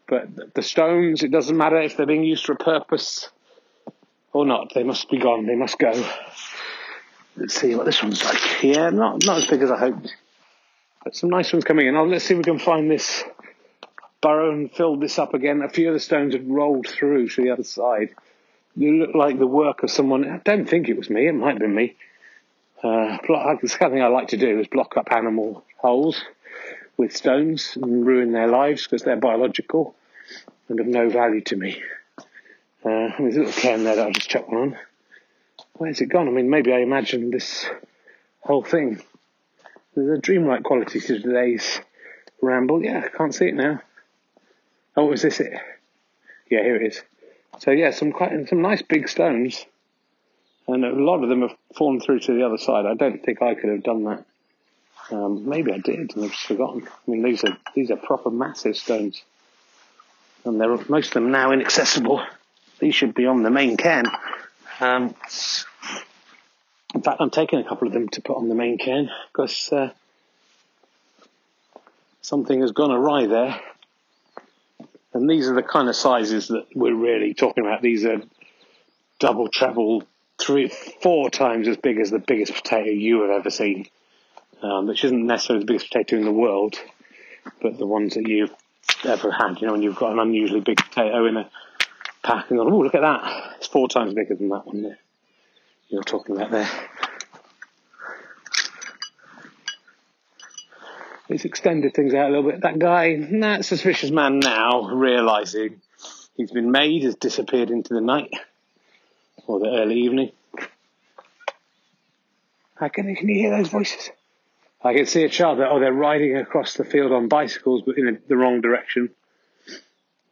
but 0.08 0.54
the 0.54 0.62
stones, 0.62 1.24
it 1.24 1.32
doesn't 1.32 1.58
matter 1.58 1.82
if 1.82 1.98
they're 1.98 2.06
being 2.06 2.24
used 2.24 2.46
for 2.46 2.52
a 2.52 2.58
purpose 2.58 3.30
or 4.32 4.46
not. 4.46 4.74
They 4.76 4.84
must 4.84 5.10
be 5.10 5.18
gone. 5.18 5.48
They 5.48 5.56
must 5.56 5.80
go. 5.80 5.92
Let's 7.36 7.60
see 7.60 7.76
what 7.76 7.86
this 7.86 8.02
one's 8.02 8.24
like. 8.24 8.64
Yeah, 8.64 8.90
not 8.90 9.26
not 9.26 9.38
as 9.38 9.48
big 9.48 9.62
as 9.62 9.72
I 9.72 9.78
hoped, 9.78 10.16
but 11.04 11.16
some 11.16 11.30
nice 11.30 11.52
ones 11.52 11.66
coming 11.66 11.88
in. 11.88 11.96
Oh, 11.96 12.06
let's 12.06 12.26
see 12.26 12.34
if 12.34 12.38
we 12.38 12.44
can 12.44 12.60
find 12.60 12.90
this 12.90 13.24
burrow 14.22 14.52
and 14.52 14.72
fill 14.72 14.98
this 14.98 15.20
up 15.20 15.34
again. 15.34 15.62
A 15.62 15.70
few 15.70 15.90
of 15.90 15.94
the 15.94 16.00
stones 16.00 16.34
had 16.34 16.50
rolled 16.50 16.88
through 16.88 17.30
to 17.30 17.42
the 17.44 17.52
other 17.52 17.64
side. 17.64 18.10
They 18.76 18.92
look 18.92 19.14
like 19.14 19.38
the 19.38 19.48
work 19.48 19.84
of 19.84 19.92
someone. 19.92 20.28
I 20.30 20.38
don't 20.38 20.68
think 20.68 20.90
it 20.90 20.98
was 20.98 21.10
me. 21.10 21.28
It 21.28 21.34
might 21.34 21.52
have 21.52 21.60
been 21.60 21.76
me. 21.76 21.96
Uh, 22.84 23.18
the 23.28 23.28
kind 23.28 23.60
of 23.64 23.92
thing 23.92 24.02
I 24.02 24.08
like 24.08 24.30
to 24.30 24.38
do 24.38 24.60
is 24.60 24.68
block 24.68 24.98
up 24.98 25.12
animal 25.12 25.64
holes 25.78 26.24
with 26.98 27.16
stones 27.16 27.78
and 27.82 28.06
ruin 28.06 28.32
their 28.32 28.48
lives 28.48 28.84
because 28.84 29.04
they're 29.04 29.16
biological 29.16 29.96
and 30.70 30.80
of 30.80 30.88
no 30.88 31.10
value 31.10 31.42
to 31.42 31.56
me. 31.56 31.82
Uh, 32.84 33.10
there's 33.18 33.36
a 33.36 33.40
little 33.40 33.54
can 33.54 33.84
there 33.84 33.96
that 33.96 34.08
I'll 34.08 34.14
just 34.14 34.30
chuck 34.30 34.50
one 34.50 34.62
on. 34.62 34.78
Where's 35.76 36.02
it 36.02 36.08
gone? 36.08 36.28
I 36.28 36.32
mean, 36.32 36.50
maybe 36.50 36.72
I 36.72 36.80
imagined 36.80 37.34
this 37.34 37.66
whole 38.42 38.64
thing. 38.64 39.02
There's 39.96 40.18
a 40.18 40.22
dreamlike 40.22 40.64
quality 40.64 41.00
to 41.00 41.20
today's 41.20 41.80
ramble. 42.42 42.84
Yeah, 42.84 43.04
I 43.06 43.16
can't 43.16 43.34
see 43.34 43.46
it 43.46 43.56
now. 43.56 43.82
Oh, 44.96 45.12
is 45.12 45.24
this 45.24 45.40
it? 45.40 45.54
Yeah, 46.50 46.62
here 46.62 46.76
it 46.76 46.88
is. 46.88 47.02
So 47.60 47.72
yeah, 47.72 47.92
some 47.92 48.12
quite 48.12 48.50
some 48.50 48.62
nice 48.62 48.82
big 48.82 49.10
stones, 49.10 49.66
and 50.68 50.86
a 50.86 50.92
lot 50.92 51.24
of 51.24 51.30
them 51.30 51.42
have 51.42 51.56
fallen 51.76 52.00
through 52.00 52.20
to 52.22 52.34
the 52.34 52.46
other 52.46 52.58
side. 52.58 52.86
I 52.86 52.94
don't 52.94 53.24
think 53.24 53.42
I 53.42 53.56
could 53.56 53.70
have 53.70 53.84
done 53.84 54.04
that. 54.04 54.26
Um, 55.12 55.48
maybe 55.48 55.72
I 55.72 55.78
did, 55.78 56.16
and 56.16 56.26
I've 56.26 56.32
just 56.32 56.46
forgotten. 56.46 56.88
I 56.88 57.12
mean, 57.12 57.24
these 57.24 57.44
are 57.44 57.58
these 57.76 57.92
are 57.92 57.98
proper 57.98 58.30
massive 58.30 58.78
stones, 58.78 59.24
and 60.46 60.60
they're 60.60 60.78
most 60.90 61.08
of 61.08 61.14
them 61.14 61.32
now 61.32 61.52
inaccessible. 61.52 62.24
These 62.80 62.96
should 62.96 63.14
be 63.14 63.26
on 63.26 63.44
the 63.44 63.52
main 63.52 63.78
cairn. 63.78 64.06
Um, 64.80 65.16
in 66.94 67.02
fact, 67.02 67.18
I'm 67.20 67.30
taking 67.30 67.60
a 67.60 67.64
couple 67.64 67.88
of 67.88 67.94
them 67.94 68.10
to 68.10 68.22
put 68.22 68.38
on 68.38 68.50
the 68.50 68.56
main 68.56 68.78
cairn 68.78 69.10
because 69.32 69.72
uh, 69.72 69.90
something 72.22 72.62
has 72.62 72.72
gone 72.72 72.92
awry 72.92 73.28
there. 73.28 73.60
And 75.14 75.30
these 75.30 75.48
are 75.48 75.54
the 75.54 75.64
kind 75.64 75.90
of 75.90 75.96
sizes 75.96 76.48
that 76.48 76.66
we're 76.76 76.96
really 76.96 77.34
talking 77.34 77.66
about. 77.66 77.82
These 77.82 78.06
are 78.06 78.22
double, 79.20 79.48
treble, 79.48 80.04
three, 80.40 80.70
four 81.02 81.30
times 81.30 81.68
as 81.68 81.78
big 81.78 82.00
as 82.00 82.10
the 82.10 82.20
biggest 82.20 82.54
potato 82.54 82.90
you 82.90 83.22
have 83.22 83.32
ever 83.32 83.50
seen. 83.50 83.88
Um, 84.62 84.88
which 84.88 85.04
isn't 85.04 85.28
necessarily 85.28 85.66
the 85.66 85.74
biggest 85.74 85.92
potato 85.92 86.16
in 86.16 86.24
the 86.24 86.32
world, 86.32 86.80
but 87.62 87.78
the 87.78 87.86
ones 87.86 88.14
that 88.14 88.28
you've 88.28 88.54
ever 89.04 89.30
had. 89.30 89.60
You 89.60 89.68
know, 89.68 89.74
when 89.74 89.82
you've 89.82 89.98
got 89.98 90.14
an 90.14 90.20
unusually 90.20 90.62
big 90.62 90.78
potato 90.78 91.26
in 91.26 91.36
a 91.36 91.50
pack 92.24 92.50
and 92.50 92.58
gone, 92.58 92.72
oh, 92.72 92.80
look 92.80 92.96
at 92.96 93.02
that. 93.02 93.56
It's 93.58 93.68
four 93.68 93.88
times 93.88 94.14
bigger 94.14 94.36
than 94.36 94.50
that 94.50 94.66
one 94.66 94.82
there. 94.82 95.00
You're 95.90 96.04
talking 96.04 96.36
about 96.36 96.52
there. 96.52 96.70
It's 101.30 101.46
extended 101.46 101.94
things 101.94 102.14
out 102.14 102.30
a 102.30 102.34
little 102.34 102.52
bit. 102.52 102.62
That 102.62 102.80
guy, 102.80 103.16
that 103.40 103.66
suspicious 103.66 104.12
man 104.12 104.40
now, 104.40 104.90
realising 104.90 105.82
he's 106.36 106.52
been 106.52 106.72
made, 106.72 107.04
has 107.04 107.16
disappeared 107.16 107.70
into 107.70 107.94
the 107.94 108.02
night 108.02 108.32
or 109.48 109.60
the 109.60 109.68
early 109.68 110.00
evening. 110.00 110.32
How 112.76 112.90
can, 112.90 113.16
can 113.16 113.30
you 113.30 113.36
hear 113.36 113.58
those 113.58 113.70
voices? 113.70 114.10
I 114.84 114.94
can 114.94 115.06
see 115.06 115.24
a 115.24 115.30
child. 115.30 115.60
Oh, 115.62 115.80
they're 115.80 115.94
riding 115.94 116.36
across 116.38 116.74
the 116.74 116.84
field 116.84 117.12
on 117.12 117.30
bicycles, 117.30 117.84
but 117.86 117.98
in 117.98 118.20
the 118.28 118.36
wrong 118.36 118.60
direction. 118.62 119.10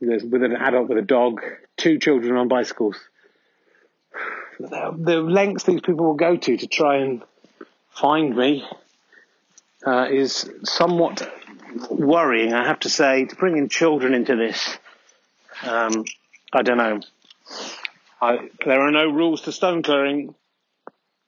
There's 0.01 0.23
with 0.23 0.43
an 0.43 0.55
adult 0.55 0.89
with 0.89 0.97
a 0.97 1.03
dog, 1.03 1.41
two 1.77 1.99
children 1.99 2.35
on 2.35 2.47
bicycles. 2.47 2.97
The, 4.59 4.95
the 4.97 5.17
lengths 5.17 5.63
these 5.63 5.81
people 5.81 6.07
will 6.07 6.15
go 6.15 6.35
to 6.35 6.57
to 6.57 6.67
try 6.67 6.97
and 6.97 7.23
find 7.91 8.35
me 8.35 8.65
uh, 9.85 10.07
is 10.11 10.49
somewhat 10.63 11.31
worrying, 11.89 12.53
I 12.53 12.67
have 12.67 12.79
to 12.79 12.89
say. 12.89 13.25
To 13.25 13.35
bring 13.35 13.57
in 13.57 13.69
children 13.69 14.15
into 14.15 14.35
this, 14.35 14.77
um, 15.63 16.03
I 16.51 16.63
don't 16.63 16.77
know. 16.77 16.99
I, 18.19 18.49
there 18.65 18.81
are 18.81 18.91
no 18.91 19.07
rules 19.07 19.41
to 19.41 19.51
stone 19.51 19.83
clearing. 19.83 20.33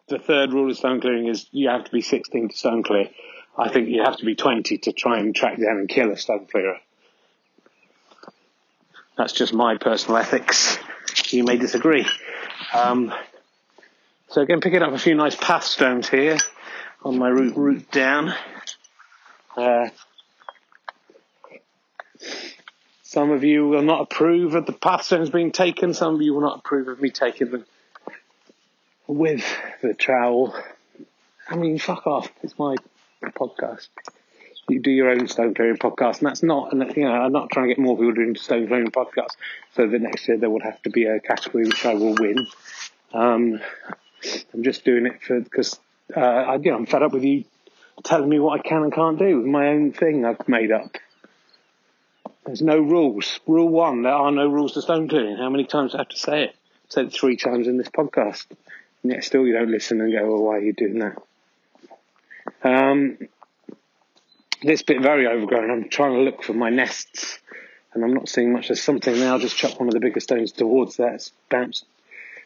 The 0.09 0.19
third 0.19 0.51
rule 0.51 0.69
of 0.69 0.77
stone 0.77 0.99
clearing 0.99 1.27
is 1.27 1.47
you 1.51 1.69
have 1.69 1.85
to 1.85 1.91
be 1.91 2.01
16 2.01 2.49
to 2.49 2.57
stone 2.57 2.83
clear. 2.83 3.09
I 3.57 3.69
think 3.69 3.89
you 3.89 4.03
have 4.03 4.17
to 4.17 4.25
be 4.25 4.35
20 4.35 4.79
to 4.79 4.91
try 4.91 5.19
and 5.19 5.35
track 5.35 5.57
down 5.57 5.77
and 5.77 5.87
kill 5.87 6.11
a 6.11 6.17
stone 6.17 6.47
clearer. 6.51 6.79
That's 9.17 9.33
just 9.33 9.53
my 9.53 9.77
personal 9.77 10.17
ethics. 10.21 10.77
You 11.29 11.43
may 11.43 11.57
disagree. 11.57 12.07
Um, 12.73 13.13
so 14.29 14.41
again, 14.41 14.61
picking 14.61 14.81
up 14.81 14.93
a 14.93 14.97
few 14.97 15.15
nice 15.15 15.35
path 15.35 15.63
stones 15.63 16.09
here 16.09 16.37
on 17.03 17.17
my 17.19 17.29
route, 17.29 17.55
route 17.55 17.91
down. 17.91 18.33
Uh, 19.55 19.89
some 23.03 23.29
of 23.29 23.43
you 23.43 23.67
will 23.67 23.83
not 23.83 24.01
approve 24.01 24.55
of 24.55 24.65
the 24.65 24.73
path 24.73 25.03
stones 25.03 25.29
being 25.29 25.51
taken. 25.51 25.93
Some 25.93 26.15
of 26.15 26.21
you 26.21 26.33
will 26.33 26.41
not 26.41 26.59
approve 26.59 26.87
of 26.87 26.99
me 26.99 27.11
taking 27.11 27.51
them 27.51 27.65
with 29.05 29.45
the 29.81 29.93
trowel. 29.93 30.55
I 31.47 31.55
mean, 31.55 31.77
fuck 31.77 32.07
off. 32.07 32.29
It's 32.41 32.57
my 32.57 32.75
podcast. 33.23 33.89
You 34.69 34.79
do 34.79 34.91
your 34.91 35.09
own 35.09 35.27
stone 35.27 35.53
clearing 35.53 35.77
podcast, 35.77 36.19
and 36.19 36.27
that's 36.27 36.41
not, 36.41 36.71
you 36.95 37.03
know, 37.03 37.11
I'm 37.11 37.33
not 37.33 37.49
trying 37.49 37.67
to 37.67 37.75
get 37.75 37.81
more 37.81 37.97
people 37.97 38.13
doing 38.13 38.35
stone 38.35 38.67
clearing 38.67 38.91
podcasts. 38.91 39.35
So 39.75 39.87
the 39.87 39.99
next 39.99 40.27
year 40.27 40.37
there 40.37 40.49
will 40.49 40.61
have 40.61 40.81
to 40.83 40.89
be 40.89 41.05
a 41.05 41.19
category 41.19 41.65
which 41.65 41.85
I 41.85 41.95
will 41.95 42.15
win. 42.15 42.47
Um, 43.13 43.59
I'm 44.53 44.63
just 44.63 44.85
doing 44.85 45.05
it 45.05 45.21
for 45.21 45.41
because 45.41 45.79
uh, 46.15 46.19
I, 46.19 46.55
you 46.55 46.71
know, 46.71 46.77
I'm 46.77 46.85
fed 46.85 47.03
up 47.03 47.11
with 47.11 47.23
you 47.23 47.43
telling 48.03 48.29
me 48.29 48.39
what 48.39 48.59
I 48.59 48.63
can 48.63 48.83
and 48.83 48.93
can't 48.93 49.19
do 49.19 49.37
with 49.37 49.45
my 49.45 49.67
own 49.67 49.91
thing 49.91 50.25
I've 50.25 50.47
made 50.47 50.71
up. 50.71 50.97
There's 52.45 52.61
no 52.61 52.77
rules. 52.77 53.39
Rule 53.47 53.69
one: 53.69 54.03
there 54.03 54.13
are 54.13 54.31
no 54.31 54.47
rules 54.47 54.73
to 54.73 54.81
stone 54.81 55.07
clearing. 55.07 55.37
How 55.37 55.49
many 55.49 55.65
times 55.65 55.91
do 55.91 55.97
I 55.97 56.01
have 56.01 56.09
to 56.09 56.17
say 56.17 56.43
it? 56.43 56.55
I 56.75 56.87
said 56.89 57.05
it 57.07 57.13
three 57.13 57.37
times 57.37 57.67
in 57.67 57.77
this 57.77 57.89
podcast, 57.89 58.45
and 59.01 59.11
yet 59.11 59.23
still 59.23 59.45
you 59.45 59.53
don't 59.53 59.71
listen 59.71 60.01
and 60.01 60.11
go, 60.11 60.25
"Well, 60.25 60.43
why 60.43 60.57
are 60.57 60.61
you 60.61 60.73
doing 60.73 60.99
that?" 60.99 61.21
Um, 62.63 63.17
this 64.63 64.81
bit 64.81 65.01
very 65.01 65.27
overgrown. 65.27 65.69
I'm 65.69 65.89
trying 65.89 66.13
to 66.13 66.21
look 66.21 66.43
for 66.43 66.53
my 66.53 66.69
nests, 66.69 67.39
and 67.93 68.03
I'm 68.03 68.13
not 68.13 68.29
seeing 68.29 68.53
much. 68.53 68.69
There's 68.69 68.81
something 68.81 69.13
there. 69.13 69.31
I'll 69.31 69.39
just 69.39 69.57
chuck 69.57 69.79
one 69.79 69.87
of 69.89 69.93
the 69.93 69.99
bigger 69.99 70.19
stones 70.19 70.51
towards 70.51 70.97
that. 70.97 71.15
It's 71.15 71.31
bounced 71.49 71.85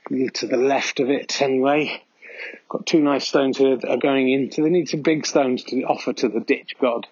to 0.10 0.48
the 0.48 0.58
left 0.58 1.00
of 1.00 1.10
it 1.10 1.42
anyway. 1.42 2.02
Got 2.70 2.86
two 2.86 3.02
nice 3.02 3.28
stones 3.28 3.58
here 3.58 3.76
that 3.76 3.90
are 3.90 3.98
going 3.98 4.30
into. 4.30 4.64
They 4.64 4.70
need 4.70 4.90
some 4.90 5.02
big 5.02 5.26
stones 5.26 5.64
to 5.66 5.84
offer 5.84 6.14
to 6.14 6.30
the 6.30 6.40
ditch 6.40 6.76
god 6.80 7.08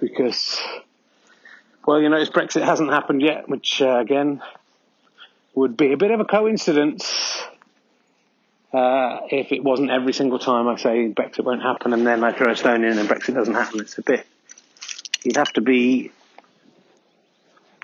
because, 0.00 0.60
well, 1.86 2.00
you 2.00 2.08
notice 2.08 2.30
Brexit 2.30 2.64
hasn't 2.64 2.90
happened 2.90 3.22
yet, 3.22 3.48
which 3.48 3.82
uh, 3.82 3.98
again 3.98 4.42
would 5.54 5.76
be 5.76 5.92
a 5.92 5.96
bit 5.96 6.10
of 6.10 6.20
a 6.20 6.24
coincidence 6.24 7.42
uh, 8.72 9.20
if 9.30 9.52
it 9.52 9.62
wasn't 9.62 9.90
every 9.90 10.12
single 10.12 10.38
time 10.38 10.68
I 10.68 10.76
say 10.76 11.12
Brexit 11.12 11.44
won't 11.44 11.62
happen 11.62 11.92
and 11.92 12.06
then 12.06 12.24
I 12.24 12.32
throw 12.32 12.50
a 12.50 12.56
stone 12.56 12.84
in 12.84 12.98
and 12.98 13.08
Brexit 13.08 13.34
doesn't 13.34 13.54
happen. 13.54 13.80
It's 13.80 13.98
a 13.98 14.02
bit. 14.02 14.26
You'd 15.24 15.36
have 15.36 15.52
to 15.54 15.60
be, 15.60 16.10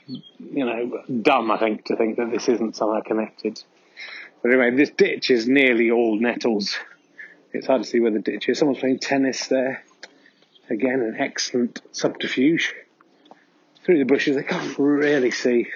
you 0.07 0.65
know, 0.65 1.03
dumb, 1.23 1.51
I 1.51 1.59
think, 1.59 1.87
to 1.87 1.97
think 1.97 2.17
that 2.17 2.31
this 2.31 2.49
isn't 2.49 2.77
somehow 2.77 3.01
connected. 3.01 3.63
But 4.43 4.51
anyway, 4.51 4.71
this 4.77 4.91
ditch 4.91 5.31
is 5.31 5.47
nearly 5.47 5.91
all 5.91 6.19
nettles. 6.19 6.77
It's 7.53 7.67
hard 7.67 7.83
to 7.83 7.89
see 7.89 8.01
where 8.01 8.11
the 8.11 8.19
ditch 8.19 8.49
is. 8.49 8.59
Someone's 8.59 8.81
playing 8.81 8.99
tennis 8.99 9.47
there. 9.47 9.85
Again, 10.71 11.01
an 11.01 11.17
excellent 11.19 11.81
subterfuge. 11.93 12.75
Through 13.85 13.99
the 13.99 14.05
bushes, 14.05 14.37
I 14.37 14.43
can't 14.43 14.79
really 14.79 15.31
see. 15.33 15.69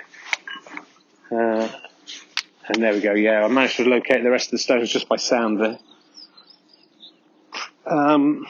Uh, 1.30 1.68
and 2.68 2.82
there 2.82 2.92
we 2.92 3.00
go. 3.00 3.12
Yeah, 3.14 3.44
I 3.44 3.48
managed 3.48 3.76
to 3.76 3.84
locate 3.84 4.22
the 4.22 4.30
rest 4.30 4.48
of 4.48 4.52
the 4.52 4.58
stones 4.58 4.90
just 4.90 5.08
by 5.08 5.16
sound 5.16 5.60
there. 5.60 5.78
Um, 7.86 8.46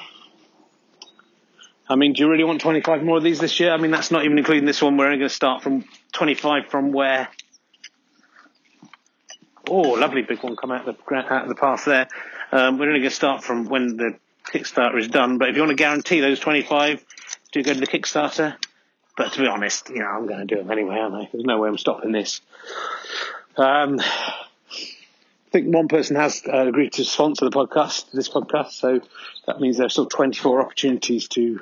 I 1.88 1.96
mean, 1.96 2.14
do 2.14 2.22
you 2.22 2.31
really 2.31 2.44
want 2.44 2.61
25 2.61 3.02
more 3.02 3.18
of 3.18 3.22
these 3.22 3.38
this 3.38 3.61
year? 3.61 3.72
I 3.72 3.76
mean, 3.76 3.90
that's 3.90 4.11
not 4.11 4.24
even 4.24 4.38
including 4.38 4.64
this 4.64 4.83
one. 4.83 4.96
We're 4.96 5.07
only 5.07 5.18
going 5.18 5.29
to 5.29 5.35
start 5.35 5.62
from 5.62 5.85
25 6.12 6.68
from 6.68 6.92
where 6.92 7.29
Oh, 9.68 9.81
lovely 9.81 10.22
big 10.22 10.42
one 10.42 10.55
come 10.55 10.70
out 10.70 10.87
of 10.87 10.96
the, 10.96 11.14
out 11.16 11.42
of 11.42 11.48
the 11.48 11.57
path 11.57 11.85
there. 11.85 12.09
Um, 12.52 12.79
we're 12.79 12.87
only 12.87 13.00
going 13.00 13.11
to 13.11 13.16
start 13.16 13.42
from 13.42 13.68
when 13.68 13.96
the 13.96 14.16
Kickstarter 14.52 14.98
is 14.98 15.09
done, 15.09 15.38
but 15.38 15.48
if 15.48 15.57
you 15.57 15.62
want 15.62 15.70
to 15.70 15.76
guarantee 15.76 16.20
those 16.20 16.38
25, 16.38 17.05
do 17.50 17.62
go 17.64 17.74
to 17.74 17.81
the 17.81 17.87
Kickstarter. 17.87 18.57
But 19.16 19.33
to 19.33 19.40
be 19.40 19.46
honest, 19.48 19.88
you 19.88 19.98
know, 19.98 20.07
I'm 20.07 20.26
going 20.26 20.46
to 20.46 20.55
do 20.55 20.62
them 20.62 20.70
anyway, 20.70 20.98
aren't 20.98 21.14
I? 21.14 21.29
There's 21.33 21.44
no 21.44 21.59
way 21.59 21.68
I'm 21.68 21.79
stopping 21.79 22.12
this. 22.12 22.40
Um, 23.57 24.01
I 24.01 25.51
think 25.51 25.75
one 25.75 25.88
person 25.88 26.16
has 26.16 26.42
uh, 26.47 26.66
agreed 26.69 26.92
to 26.95 27.05
sponsor 27.05 27.47
the 27.47 27.51
podcast, 27.51 28.11
this 28.12 28.29
podcast, 28.29 28.73
so 28.73 29.01
that 29.47 29.61
means 29.61 29.79
there's 29.79 29.92
still 29.92 30.07
24 30.07 30.61
opportunities 30.61 31.29
to 31.29 31.61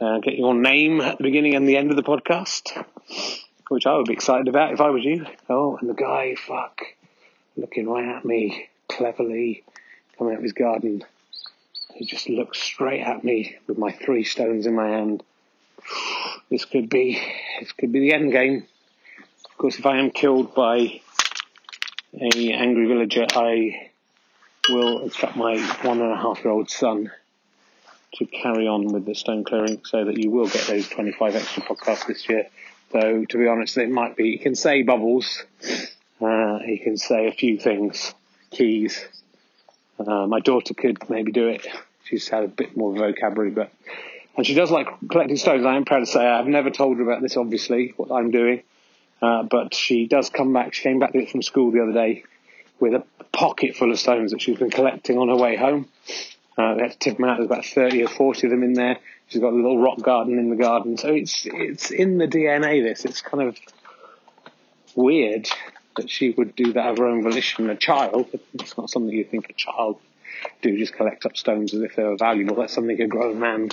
uh, 0.00 0.18
get 0.20 0.38
your 0.38 0.54
name 0.54 1.00
at 1.00 1.18
the 1.18 1.24
beginning 1.24 1.54
and 1.54 1.68
the 1.68 1.76
end 1.76 1.90
of 1.90 1.96
the 1.96 2.02
podcast, 2.02 2.84
which 3.68 3.86
I 3.86 3.94
would 3.96 4.06
be 4.06 4.14
excited 4.14 4.48
about 4.48 4.72
if 4.72 4.80
I 4.80 4.90
was 4.90 5.04
you. 5.04 5.26
Oh, 5.50 5.76
and 5.76 5.90
the 5.90 5.94
guy, 5.94 6.34
fuck 6.34 6.80
looking 7.56 7.88
right 7.88 8.16
at 8.16 8.24
me 8.24 8.68
cleverly 8.88 9.64
coming 10.16 10.34
out 10.34 10.38
of 10.38 10.42
his 10.42 10.52
garden. 10.52 11.04
He 11.94 12.06
just 12.06 12.28
looks 12.28 12.58
straight 12.58 13.02
at 13.02 13.22
me 13.22 13.56
with 13.66 13.76
my 13.78 13.92
three 13.92 14.24
stones 14.24 14.66
in 14.66 14.74
my 14.74 14.88
hand. 14.88 15.22
This 16.50 16.64
could 16.64 16.88
be, 16.88 17.20
this 17.60 17.72
could 17.72 17.92
be 17.92 18.00
the 18.00 18.14
end 18.14 18.32
game. 18.32 18.66
Course, 19.62 19.78
if 19.78 19.86
I 19.86 19.98
am 19.98 20.10
killed 20.10 20.56
by 20.56 21.00
a 22.20 22.52
angry 22.52 22.88
villager, 22.88 23.24
I 23.32 23.90
will 24.68 25.02
instruct 25.04 25.36
my 25.36 25.56
one 25.82 26.00
and 26.00 26.10
a 26.10 26.16
half 26.16 26.42
year 26.42 26.52
old 26.52 26.68
son 26.68 27.12
to 28.14 28.26
carry 28.26 28.66
on 28.66 28.92
with 28.92 29.06
the 29.06 29.14
stone 29.14 29.44
clearing 29.44 29.80
so 29.84 30.04
that 30.04 30.18
you 30.18 30.32
will 30.32 30.48
get 30.48 30.66
those 30.66 30.88
25 30.88 31.36
extra 31.36 31.62
podcasts 31.62 32.08
this 32.08 32.28
year. 32.28 32.48
Though, 32.90 33.24
to 33.24 33.38
be 33.38 33.46
honest, 33.46 33.78
it 33.78 33.88
might 33.88 34.16
be, 34.16 34.30
you 34.30 34.40
can 34.40 34.56
say 34.56 34.82
bubbles, 34.82 35.44
uh, 36.20 36.58
he 36.58 36.78
can 36.78 36.96
say 36.96 37.28
a 37.28 37.32
few 37.32 37.56
things, 37.56 38.16
keys. 38.50 39.06
Uh, 39.96 40.26
my 40.26 40.40
daughter 40.40 40.74
could 40.74 41.08
maybe 41.08 41.30
do 41.30 41.46
it. 41.46 41.64
She's 42.02 42.28
had 42.28 42.42
a 42.42 42.48
bit 42.48 42.76
more 42.76 42.92
vocabulary, 42.92 43.52
but 43.52 43.72
and 44.36 44.44
she 44.44 44.54
does 44.54 44.72
like 44.72 44.88
collecting 45.08 45.36
stones. 45.36 45.64
I 45.64 45.76
am 45.76 45.84
proud 45.84 46.00
to 46.00 46.06
say 46.06 46.26
I've 46.26 46.48
never 46.48 46.70
told 46.70 46.96
her 46.96 47.04
about 47.04 47.22
this, 47.22 47.36
obviously, 47.36 47.94
what 47.96 48.10
I'm 48.10 48.32
doing. 48.32 48.64
Uh, 49.22 49.44
but 49.44 49.72
she 49.72 50.06
does 50.06 50.30
come 50.30 50.52
back. 50.52 50.74
She 50.74 50.82
came 50.82 50.98
back 50.98 51.12
from 51.30 51.42
school 51.42 51.70
the 51.70 51.82
other 51.82 51.92
day 51.92 52.24
with 52.80 52.94
a 52.94 53.04
pocket 53.32 53.76
full 53.76 53.92
of 53.92 53.98
stones 53.98 54.32
that 54.32 54.42
she's 54.42 54.58
been 54.58 54.70
collecting 54.70 55.16
on 55.16 55.28
her 55.28 55.36
way 55.36 55.56
home. 55.56 55.88
Uh, 56.58 56.74
they 56.74 56.82
had 56.82 56.92
to 56.92 56.98
tip 56.98 57.16
them 57.16 57.26
out. 57.26 57.36
There's 57.36 57.46
about 57.46 57.64
30 57.64 58.02
or 58.02 58.08
40 58.08 58.48
of 58.48 58.50
them 58.50 58.62
in 58.64 58.72
there. 58.74 58.98
She's 59.28 59.40
got 59.40 59.52
a 59.52 59.56
little 59.56 59.78
rock 59.78 60.02
garden 60.02 60.38
in 60.38 60.50
the 60.50 60.56
garden. 60.56 60.96
So 60.98 61.08
it's, 61.08 61.46
it's 61.46 61.90
in 61.90 62.18
the 62.18 62.26
DNA, 62.26 62.82
this. 62.82 63.04
It's 63.04 63.22
kind 63.22 63.48
of 63.48 63.56
weird 64.96 65.48
that 65.96 66.10
she 66.10 66.30
would 66.30 66.56
do 66.56 66.72
that 66.72 66.86
of 66.86 66.98
her 66.98 67.06
own 67.06 67.22
volition. 67.22 67.70
A 67.70 67.76
child, 67.76 68.28
it's 68.54 68.76
not 68.76 68.90
something 68.90 69.14
you 69.14 69.24
think 69.24 69.48
a 69.48 69.54
child 69.54 69.98
do, 70.60 70.76
just 70.76 70.94
collect 70.94 71.24
up 71.24 71.36
stones 71.36 71.74
as 71.74 71.82
if 71.82 71.96
they 71.96 72.02
were 72.02 72.16
valuable. 72.16 72.56
That's 72.56 72.74
something 72.74 73.00
a 73.00 73.06
grown 73.06 73.38
man 73.38 73.70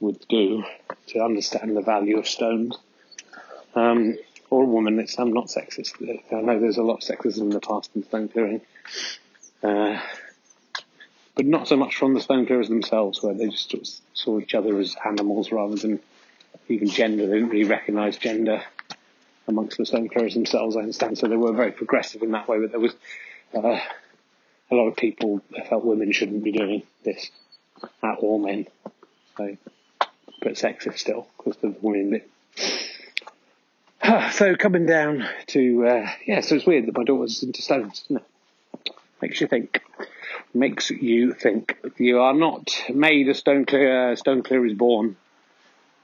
would 0.00 0.26
do 0.28 0.64
to 1.08 1.20
understand 1.20 1.76
the 1.76 1.82
value 1.82 2.18
of 2.18 2.26
stones. 2.26 2.76
Um, 3.74 4.18
or 4.50 4.64
a 4.64 4.66
woman, 4.66 4.98
it's, 4.98 5.18
I'm 5.18 5.32
not 5.32 5.46
sexist. 5.46 5.94
I 6.32 6.40
know 6.40 6.58
there's 6.58 6.76
a 6.76 6.82
lot 6.82 7.02
of 7.02 7.08
sexism 7.08 7.42
in 7.42 7.50
the 7.50 7.60
past 7.60 7.90
in 7.94 8.04
stone 8.04 8.28
clearing. 8.28 8.60
Uh, 9.62 10.00
but 11.36 11.46
not 11.46 11.68
so 11.68 11.76
much 11.76 11.96
from 11.96 12.14
the 12.14 12.20
stone 12.20 12.46
clearers 12.46 12.68
themselves, 12.68 13.22
where 13.22 13.32
they 13.32 13.48
just 13.48 14.02
saw 14.12 14.40
each 14.40 14.54
other 14.54 14.78
as 14.78 14.96
animals 15.06 15.52
rather 15.52 15.76
than 15.76 16.00
even 16.68 16.88
gender. 16.88 17.26
They 17.26 17.34
didn't 17.34 17.50
really 17.50 17.64
recognise 17.64 18.16
gender 18.16 18.62
amongst 19.46 19.78
the 19.78 19.86
stone 19.86 20.08
clearers 20.08 20.34
themselves, 20.34 20.76
I 20.76 20.80
understand. 20.80 21.18
So 21.18 21.28
they 21.28 21.36
were 21.36 21.52
very 21.52 21.72
progressive 21.72 22.22
in 22.22 22.32
that 22.32 22.48
way, 22.48 22.58
but 22.60 22.72
there 22.72 22.80
was 22.80 22.94
uh, 23.54 23.80
a 24.70 24.74
lot 24.74 24.88
of 24.88 24.96
people 24.96 25.40
felt 25.68 25.84
women 25.84 26.12
shouldn't 26.12 26.44
be 26.44 26.52
doing 26.52 26.82
this 27.04 27.30
at 28.02 28.18
all 28.18 28.38
men. 28.38 28.66
So, 29.36 29.56
but 30.42 30.54
sexist 30.54 30.98
still 30.98 31.26
because 31.36 31.56
the 31.60 31.74
women. 31.80 32.22
so 34.32 34.56
coming 34.56 34.86
down 34.86 35.28
to 35.48 35.86
uh, 35.86 36.10
yeah, 36.26 36.40
so 36.40 36.54
it's 36.54 36.66
weird 36.66 36.86
that 36.86 36.96
my 36.96 37.04
daughter's 37.04 37.42
into 37.42 37.62
stones? 37.62 38.06
Makes 39.20 39.40
you 39.40 39.46
think. 39.46 39.82
Makes 40.54 40.90
you 40.90 41.34
think. 41.34 41.76
You 41.98 42.20
are 42.20 42.34
not 42.34 42.70
made 42.88 43.28
a 43.28 43.34
stone 43.34 43.66
clear. 43.66 44.16
Stone 44.16 44.42
clear 44.42 44.64
is 44.64 44.74
born, 44.74 45.16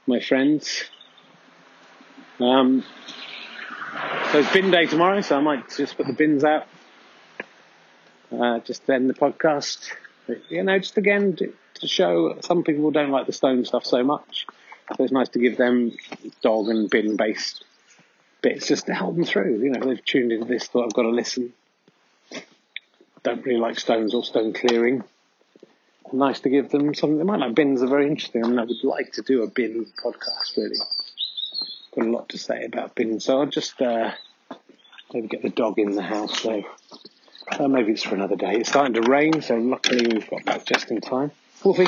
my 0.05 0.19
friends. 0.19 0.83
Um, 2.39 2.83
so 4.31 4.39
it's 4.39 4.53
bin 4.53 4.69
day 4.69 4.85
tomorrow, 4.85 5.21
so 5.21 5.37
I 5.37 5.41
might 5.41 5.75
just 5.75 5.97
put 5.97 6.05
the 6.05 6.13
bins 6.13 6.43
out. 6.43 6.67
Uh, 8.31 8.59
just 8.59 8.85
to 8.85 8.93
end 8.93 9.09
the 9.09 9.15
podcast. 9.15 9.89
You 10.49 10.61
know, 10.61 10.77
just 10.77 10.97
again 10.97 11.35
to 11.35 11.87
show 11.87 12.37
some 12.41 12.63
people 12.63 12.91
don't 12.91 13.09
like 13.09 13.25
the 13.25 13.33
stone 13.33 13.65
stuff 13.65 13.85
so 13.85 14.03
much. 14.03 14.45
So 14.95 15.03
it's 15.03 15.13
nice 15.13 15.29
to 15.29 15.39
give 15.39 15.57
them 15.57 15.97
dog 16.41 16.67
and 16.69 16.89
bin 16.89 17.17
based 17.17 17.63
bits 18.41 18.67
just 18.67 18.85
to 18.87 18.93
help 18.93 19.15
them 19.15 19.25
through. 19.25 19.59
You 19.59 19.71
know, 19.71 19.85
they've 19.85 20.03
tuned 20.03 20.31
into 20.31 20.45
this, 20.45 20.67
thought 20.67 20.85
I've 20.85 20.93
got 20.93 21.03
to 21.03 21.09
listen. 21.09 21.53
Don't 23.23 23.45
really 23.45 23.59
like 23.59 23.79
stones 23.79 24.13
or 24.13 24.23
stone 24.23 24.53
clearing. 24.53 25.03
Nice 26.13 26.39
to 26.41 26.49
give 26.49 26.69
them 26.69 26.93
something 26.93 27.17
they 27.17 27.23
might 27.23 27.39
like. 27.39 27.55
Bins 27.55 27.81
are 27.81 27.87
very 27.87 28.07
interesting. 28.07 28.45
I 28.45 28.47
mean, 28.47 28.59
I 28.59 28.63
would 28.63 28.83
like 28.83 29.11
to 29.13 29.21
do 29.21 29.43
a 29.43 29.47
bin 29.47 29.85
podcast, 30.01 30.55
really. 30.55 30.77
Got 31.95 32.05
a 32.05 32.09
lot 32.09 32.29
to 32.29 32.37
say 32.37 32.63
about 32.63 32.95
bins, 32.95 33.25
so 33.25 33.41
I'll 33.41 33.47
just 33.47 33.81
uh, 33.81 34.11
maybe 35.13 35.27
get 35.27 35.41
the 35.41 35.49
dog 35.49 35.79
in 35.79 35.91
the 35.91 36.01
house. 36.01 36.39
So 36.39 36.63
uh, 37.51 37.67
maybe 37.67 37.91
it's 37.91 38.03
for 38.03 38.15
another 38.15 38.37
day. 38.37 38.55
It's 38.55 38.69
starting 38.69 38.93
to 38.93 39.09
rain, 39.09 39.41
so 39.41 39.57
luckily 39.57 40.07
we've 40.07 40.29
got 40.29 40.45
back 40.45 40.65
just 40.65 40.89
in 40.91 41.01
time. 41.01 41.31
Wolfie, 41.63 41.87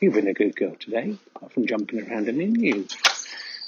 you've 0.00 0.14
been 0.14 0.28
a 0.28 0.34
good 0.34 0.54
girl 0.54 0.74
today, 0.78 1.16
apart 1.34 1.52
from 1.52 1.66
jumping 1.66 2.06
around 2.06 2.28
and 2.28 2.42
in 2.42 2.54
you. 2.56 2.86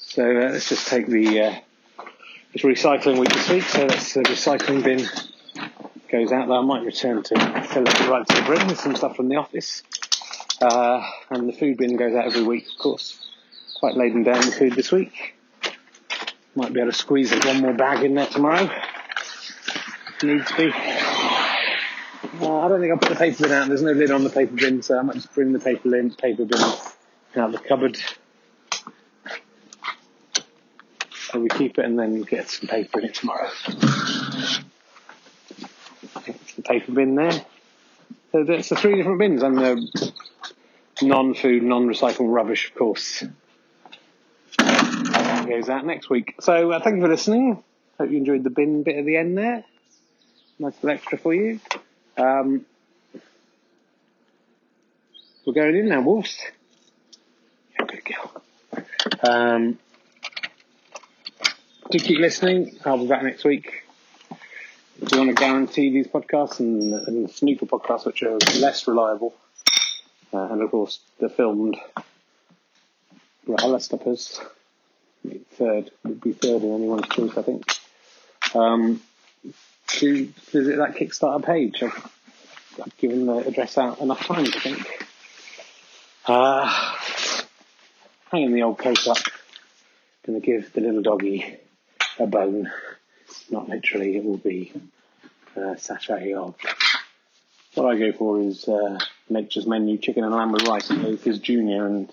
So 0.01 0.25
uh, 0.25 0.51
let's 0.51 0.69
just 0.69 0.89
take 0.89 1.07
the 1.07 1.41
uh, 1.41 1.55
it's 2.53 2.65
recycling 2.65 3.19
week 3.19 3.33
this 3.33 3.49
week, 3.49 3.63
so 3.65 3.87
that's 3.87 4.15
the 4.15 4.23
recycling 4.23 4.83
bin 4.83 5.07
goes 6.11 6.33
out 6.33 6.49
there. 6.49 6.57
I 6.57 6.63
might 6.63 6.85
return 6.85 7.23
to 7.23 7.63
fill 7.73 7.87
it 7.87 8.09
right 8.09 8.27
to 8.27 8.35
the 8.35 8.43
brim 8.43 8.67
with 8.67 8.81
some 8.81 8.97
stuff 8.97 9.17
from 9.17 9.29
the 9.29 9.37
office. 9.37 9.83
Uh, 10.61 11.03
and 11.31 11.49
the 11.49 11.53
food 11.53 11.77
bin 11.79 11.97
goes 11.97 12.15
out 12.15 12.27
every 12.27 12.43
week, 12.43 12.67
of 12.71 12.79
course. 12.79 13.19
Quite 13.79 13.97
laden 13.97 14.25
down 14.25 14.39
with 14.39 14.55
food 14.55 14.75
this 14.75 14.93
week. 14.93 15.37
Might 16.55 16.73
be 16.73 16.81
able 16.81 16.91
to 16.91 16.97
squeeze 16.97 17.33
one 17.33 17.61
more 17.61 17.73
bag 17.73 18.05
in 18.05 18.15
there 18.15 18.27
tomorrow. 18.27 18.69
If 20.17 20.23
needs 20.23 20.53
be. 20.53 20.73
Uh, 22.41 22.61
I 22.61 22.69
don't 22.69 22.81
think 22.81 22.93
I'll 22.93 22.99
put 22.99 23.09
the 23.09 23.17
paper 23.17 23.45
bin 23.45 23.53
out. 23.53 23.69
There's 23.69 23.83
no 23.83 23.93
lid 23.93 24.11
on 24.11 24.25
the 24.25 24.31
paper 24.31 24.55
bin, 24.55 24.83
so 24.83 24.99
I 24.99 25.03
might 25.03 25.15
just 25.15 25.33
bring 25.35 25.53
the 25.53 25.61
paper 25.61 25.89
bin, 25.89 26.11
paper 26.11 26.45
bin 26.45 26.61
out 26.61 26.81
of 27.37 27.53
the 27.53 27.59
cupboard. 27.59 27.99
So 31.31 31.41
we 31.41 31.49
keep 31.49 31.79
it 31.79 31.85
and 31.85 31.99
then 31.99 32.23
get 32.23 32.51
some 32.51 32.69
paper 32.69 33.01
in 33.01 33.07
it 33.07 33.15
tomorrow 33.15 33.51
the 36.63 36.69
paper 36.69 36.93
bin 36.93 37.15
there. 37.15 37.33
So 38.33 38.45
that's 38.45 38.69
the 38.69 38.77
three 38.77 38.97
different 38.97 39.19
bins 39.19 39.43
and 39.43 39.59
the 39.59 40.13
non-food, 41.03 41.63
non-recyclable 41.63 42.33
rubbish, 42.33 42.69
of 42.69 42.77
course. 42.77 43.25
That 44.59 45.47
goes 45.49 45.69
out 45.69 45.85
next 45.85 46.11
week. 46.11 46.37
So 46.41 46.73
uh, 46.73 46.81
thank 46.81 46.97
you 46.97 47.03
for 47.03 47.09
listening. 47.09 47.63
Hope 47.99 48.11
you 48.11 48.19
enjoyed 48.19 48.45
the 48.45 48.51
bin 48.51 48.83
bit 48.83 48.97
at 48.97 49.05
the 49.05 49.17
end 49.17 49.37
there. 49.37 49.65
Nice 50.59 50.75
little 50.83 50.91
extra 50.91 51.19
for 51.19 51.35
you. 51.35 51.61
Um, 52.17 52.67
we're 55.47 55.55
going 55.55 55.77
in 55.77 55.89
now, 55.89 56.03
Wolves. 56.03 56.39
Yeah, 57.79 57.87
good 57.87 58.05
girl. 58.05 58.43
Um, 59.23 59.79
do 61.91 61.99
keep 61.99 62.19
listening. 62.19 62.79
I'll 62.85 62.99
be 62.99 63.07
back 63.07 63.23
next 63.23 63.45
week 63.45 63.85
do 65.01 65.17
you 65.17 65.25
want 65.25 65.37
to 65.37 65.43
guarantee 65.43 65.91
these 65.91 66.09
podcasts 66.09 66.61
and, 66.61 66.93
and 66.93 67.31
snooker 67.31 67.65
podcasts, 67.65 68.05
which 68.05 68.23
are 68.23 68.37
less 68.59 68.87
reliable, 68.87 69.35
uh, 70.33 70.49
and 70.51 70.61
of 70.61 70.71
course 70.71 71.01
the 71.19 71.31
filmed 71.31 71.79
Rala 73.49 73.81
Stoppers, 73.81 74.41
third 75.53 75.91
would 76.05 76.21
be 76.21 76.33
third 76.33 76.63
in 76.63 76.75
anyone's 76.75 77.09
choice, 77.09 77.37
I 77.37 77.43
think. 77.43 77.65
Um, 78.55 79.01
to 79.87 80.27
visit 80.53 80.77
that 80.77 80.97
Kickstarter 80.97 81.45
page. 81.45 81.83
I've, 81.83 82.13
I've, 82.85 82.97
given 82.99 83.27
the 83.27 83.39
address 83.39 83.79
out 83.79 84.01
enough 84.01 84.25
times, 84.27 84.55
I 84.55 84.61
think. 84.61 85.09
Uh, 86.27 86.95
hanging 88.31 88.53
the 88.53 88.63
old 88.63 88.79
coat 88.79 89.09
up. 89.09 89.19
Gonna 90.27 90.41
give 90.41 90.73
the 90.75 90.83
little 90.83 91.03
doggy 91.03 91.59
a 92.21 92.27
bone 92.27 92.71
not 93.51 93.69
literally, 93.69 94.17
it 94.17 94.25
will 94.25 94.39
be 94.39 94.73
uh, 95.57 95.77
sachet 95.77 96.33
of. 96.35 96.55
What 97.75 97.87
I 97.87 97.99
go 97.99 98.13
for 98.13 98.41
is 98.41 98.69
uh, 98.69 98.99
Nature's 99.29 99.67
Menu 99.67 99.99
chicken 99.99 100.25
and 100.25 100.35
lamb 100.35 100.53
with 100.53 100.67
rice. 100.67 100.91
It's 100.91 101.25
his 101.25 101.39
junior, 101.39 101.87
and 101.87 102.13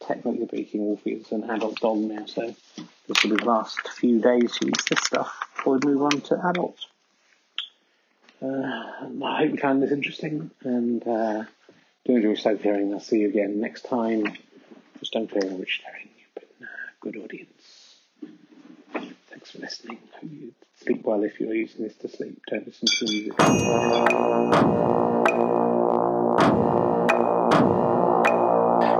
technically 0.00 0.46
speaking, 0.46 0.84
Wolfie 0.84 1.12
is 1.12 1.32
an 1.32 1.48
adult 1.50 1.80
dog 1.80 1.98
now, 1.98 2.26
so 2.26 2.54
this 3.08 3.22
will 3.22 3.30
be 3.30 3.36
the 3.36 3.44
last 3.44 3.80
few 3.88 4.20
days 4.20 4.56
he 4.56 4.68
eats 4.68 4.88
this 4.88 5.00
stuff 5.04 5.32
before 5.56 5.78
we 5.78 5.92
move 5.92 6.02
on 6.02 6.20
to 6.20 6.48
adults. 6.48 6.86
Uh, 8.42 8.46
I 9.24 9.38
hope 9.38 9.52
you 9.52 9.56
found 9.56 9.82
this 9.82 9.90
interesting, 9.90 10.50
and 10.62 11.06
uh, 11.06 11.44
do 12.04 12.16
enjoy 12.16 12.34
Stone 12.34 12.58
Clearing. 12.58 12.92
I'll 12.92 13.00
see 13.00 13.20
you 13.20 13.28
again 13.28 13.60
next 13.60 13.86
time. 13.86 14.36
Just 15.00 15.12
don't 15.12 15.30
clear 15.30 15.50
which 15.52 15.80
herring 15.84 16.08
you've 16.18 16.34
been 16.34 16.68
good 17.00 17.16
audience. 17.24 17.53
For 19.54 19.60
listening. 19.60 19.98
Sleep 20.82 21.04
well 21.04 21.22
if 21.22 21.38
you're 21.38 21.54
using 21.54 21.84
this 21.84 21.94
to 21.98 22.08
sleep. 22.08 22.42
Don't 22.50 22.66
listen 22.66 22.88
to 22.88 23.04
music. 23.04 23.32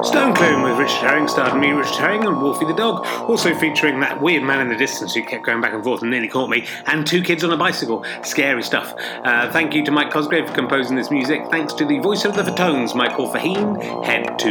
Stone 0.04 0.34
Clone 0.36 0.62
with 0.62 0.78
Richard 0.78 0.98
Herring 0.98 1.26
starred 1.26 1.58
me, 1.58 1.70
Richard 1.70 1.96
Herring, 1.96 2.24
and 2.24 2.40
Wolfie 2.40 2.66
the 2.66 2.74
dog. 2.74 3.04
Also 3.28 3.52
featuring 3.56 3.98
that 4.00 4.22
weird 4.22 4.44
man 4.44 4.60
in 4.60 4.68
the 4.68 4.76
distance 4.76 5.12
who 5.14 5.24
kept 5.24 5.44
going 5.44 5.60
back 5.60 5.72
and 5.72 5.82
forth 5.82 6.02
and 6.02 6.10
nearly 6.12 6.28
caught 6.28 6.50
me, 6.50 6.66
and 6.86 7.04
two 7.04 7.20
kids 7.20 7.42
on 7.42 7.50
a 7.50 7.56
bicycle. 7.56 8.04
Scary 8.22 8.62
stuff. 8.62 8.94
Uh, 9.24 9.50
thank 9.50 9.74
you 9.74 9.84
to 9.84 9.90
Mike 9.90 10.12
Cosgrave 10.12 10.46
for 10.46 10.54
composing 10.54 10.94
this 10.94 11.10
music. 11.10 11.42
Thanks 11.50 11.72
to 11.74 11.84
the 11.84 11.98
voice 11.98 12.24
of 12.24 12.36
the 12.36 12.42
Fatones, 12.44 12.94
Michael 12.94 13.28
Faheen. 13.28 14.04
Head 14.04 14.38
to 14.38 14.50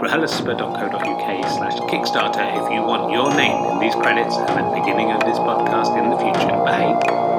brahalispa.co.uk 0.00 1.09
slash 1.50 1.76
Kickstarter 1.90 2.46
if 2.62 2.72
you 2.72 2.82
want 2.82 3.12
your 3.12 3.34
name 3.34 3.64
in 3.70 3.78
these 3.78 3.94
credits 3.94 4.36
at 4.36 4.54
the 4.56 4.80
beginning 4.80 5.12
of 5.12 5.20
this 5.20 5.38
podcast 5.38 5.96
in 5.98 6.10
the 6.10 6.16
future. 6.16 6.56
Bye. 6.64 7.29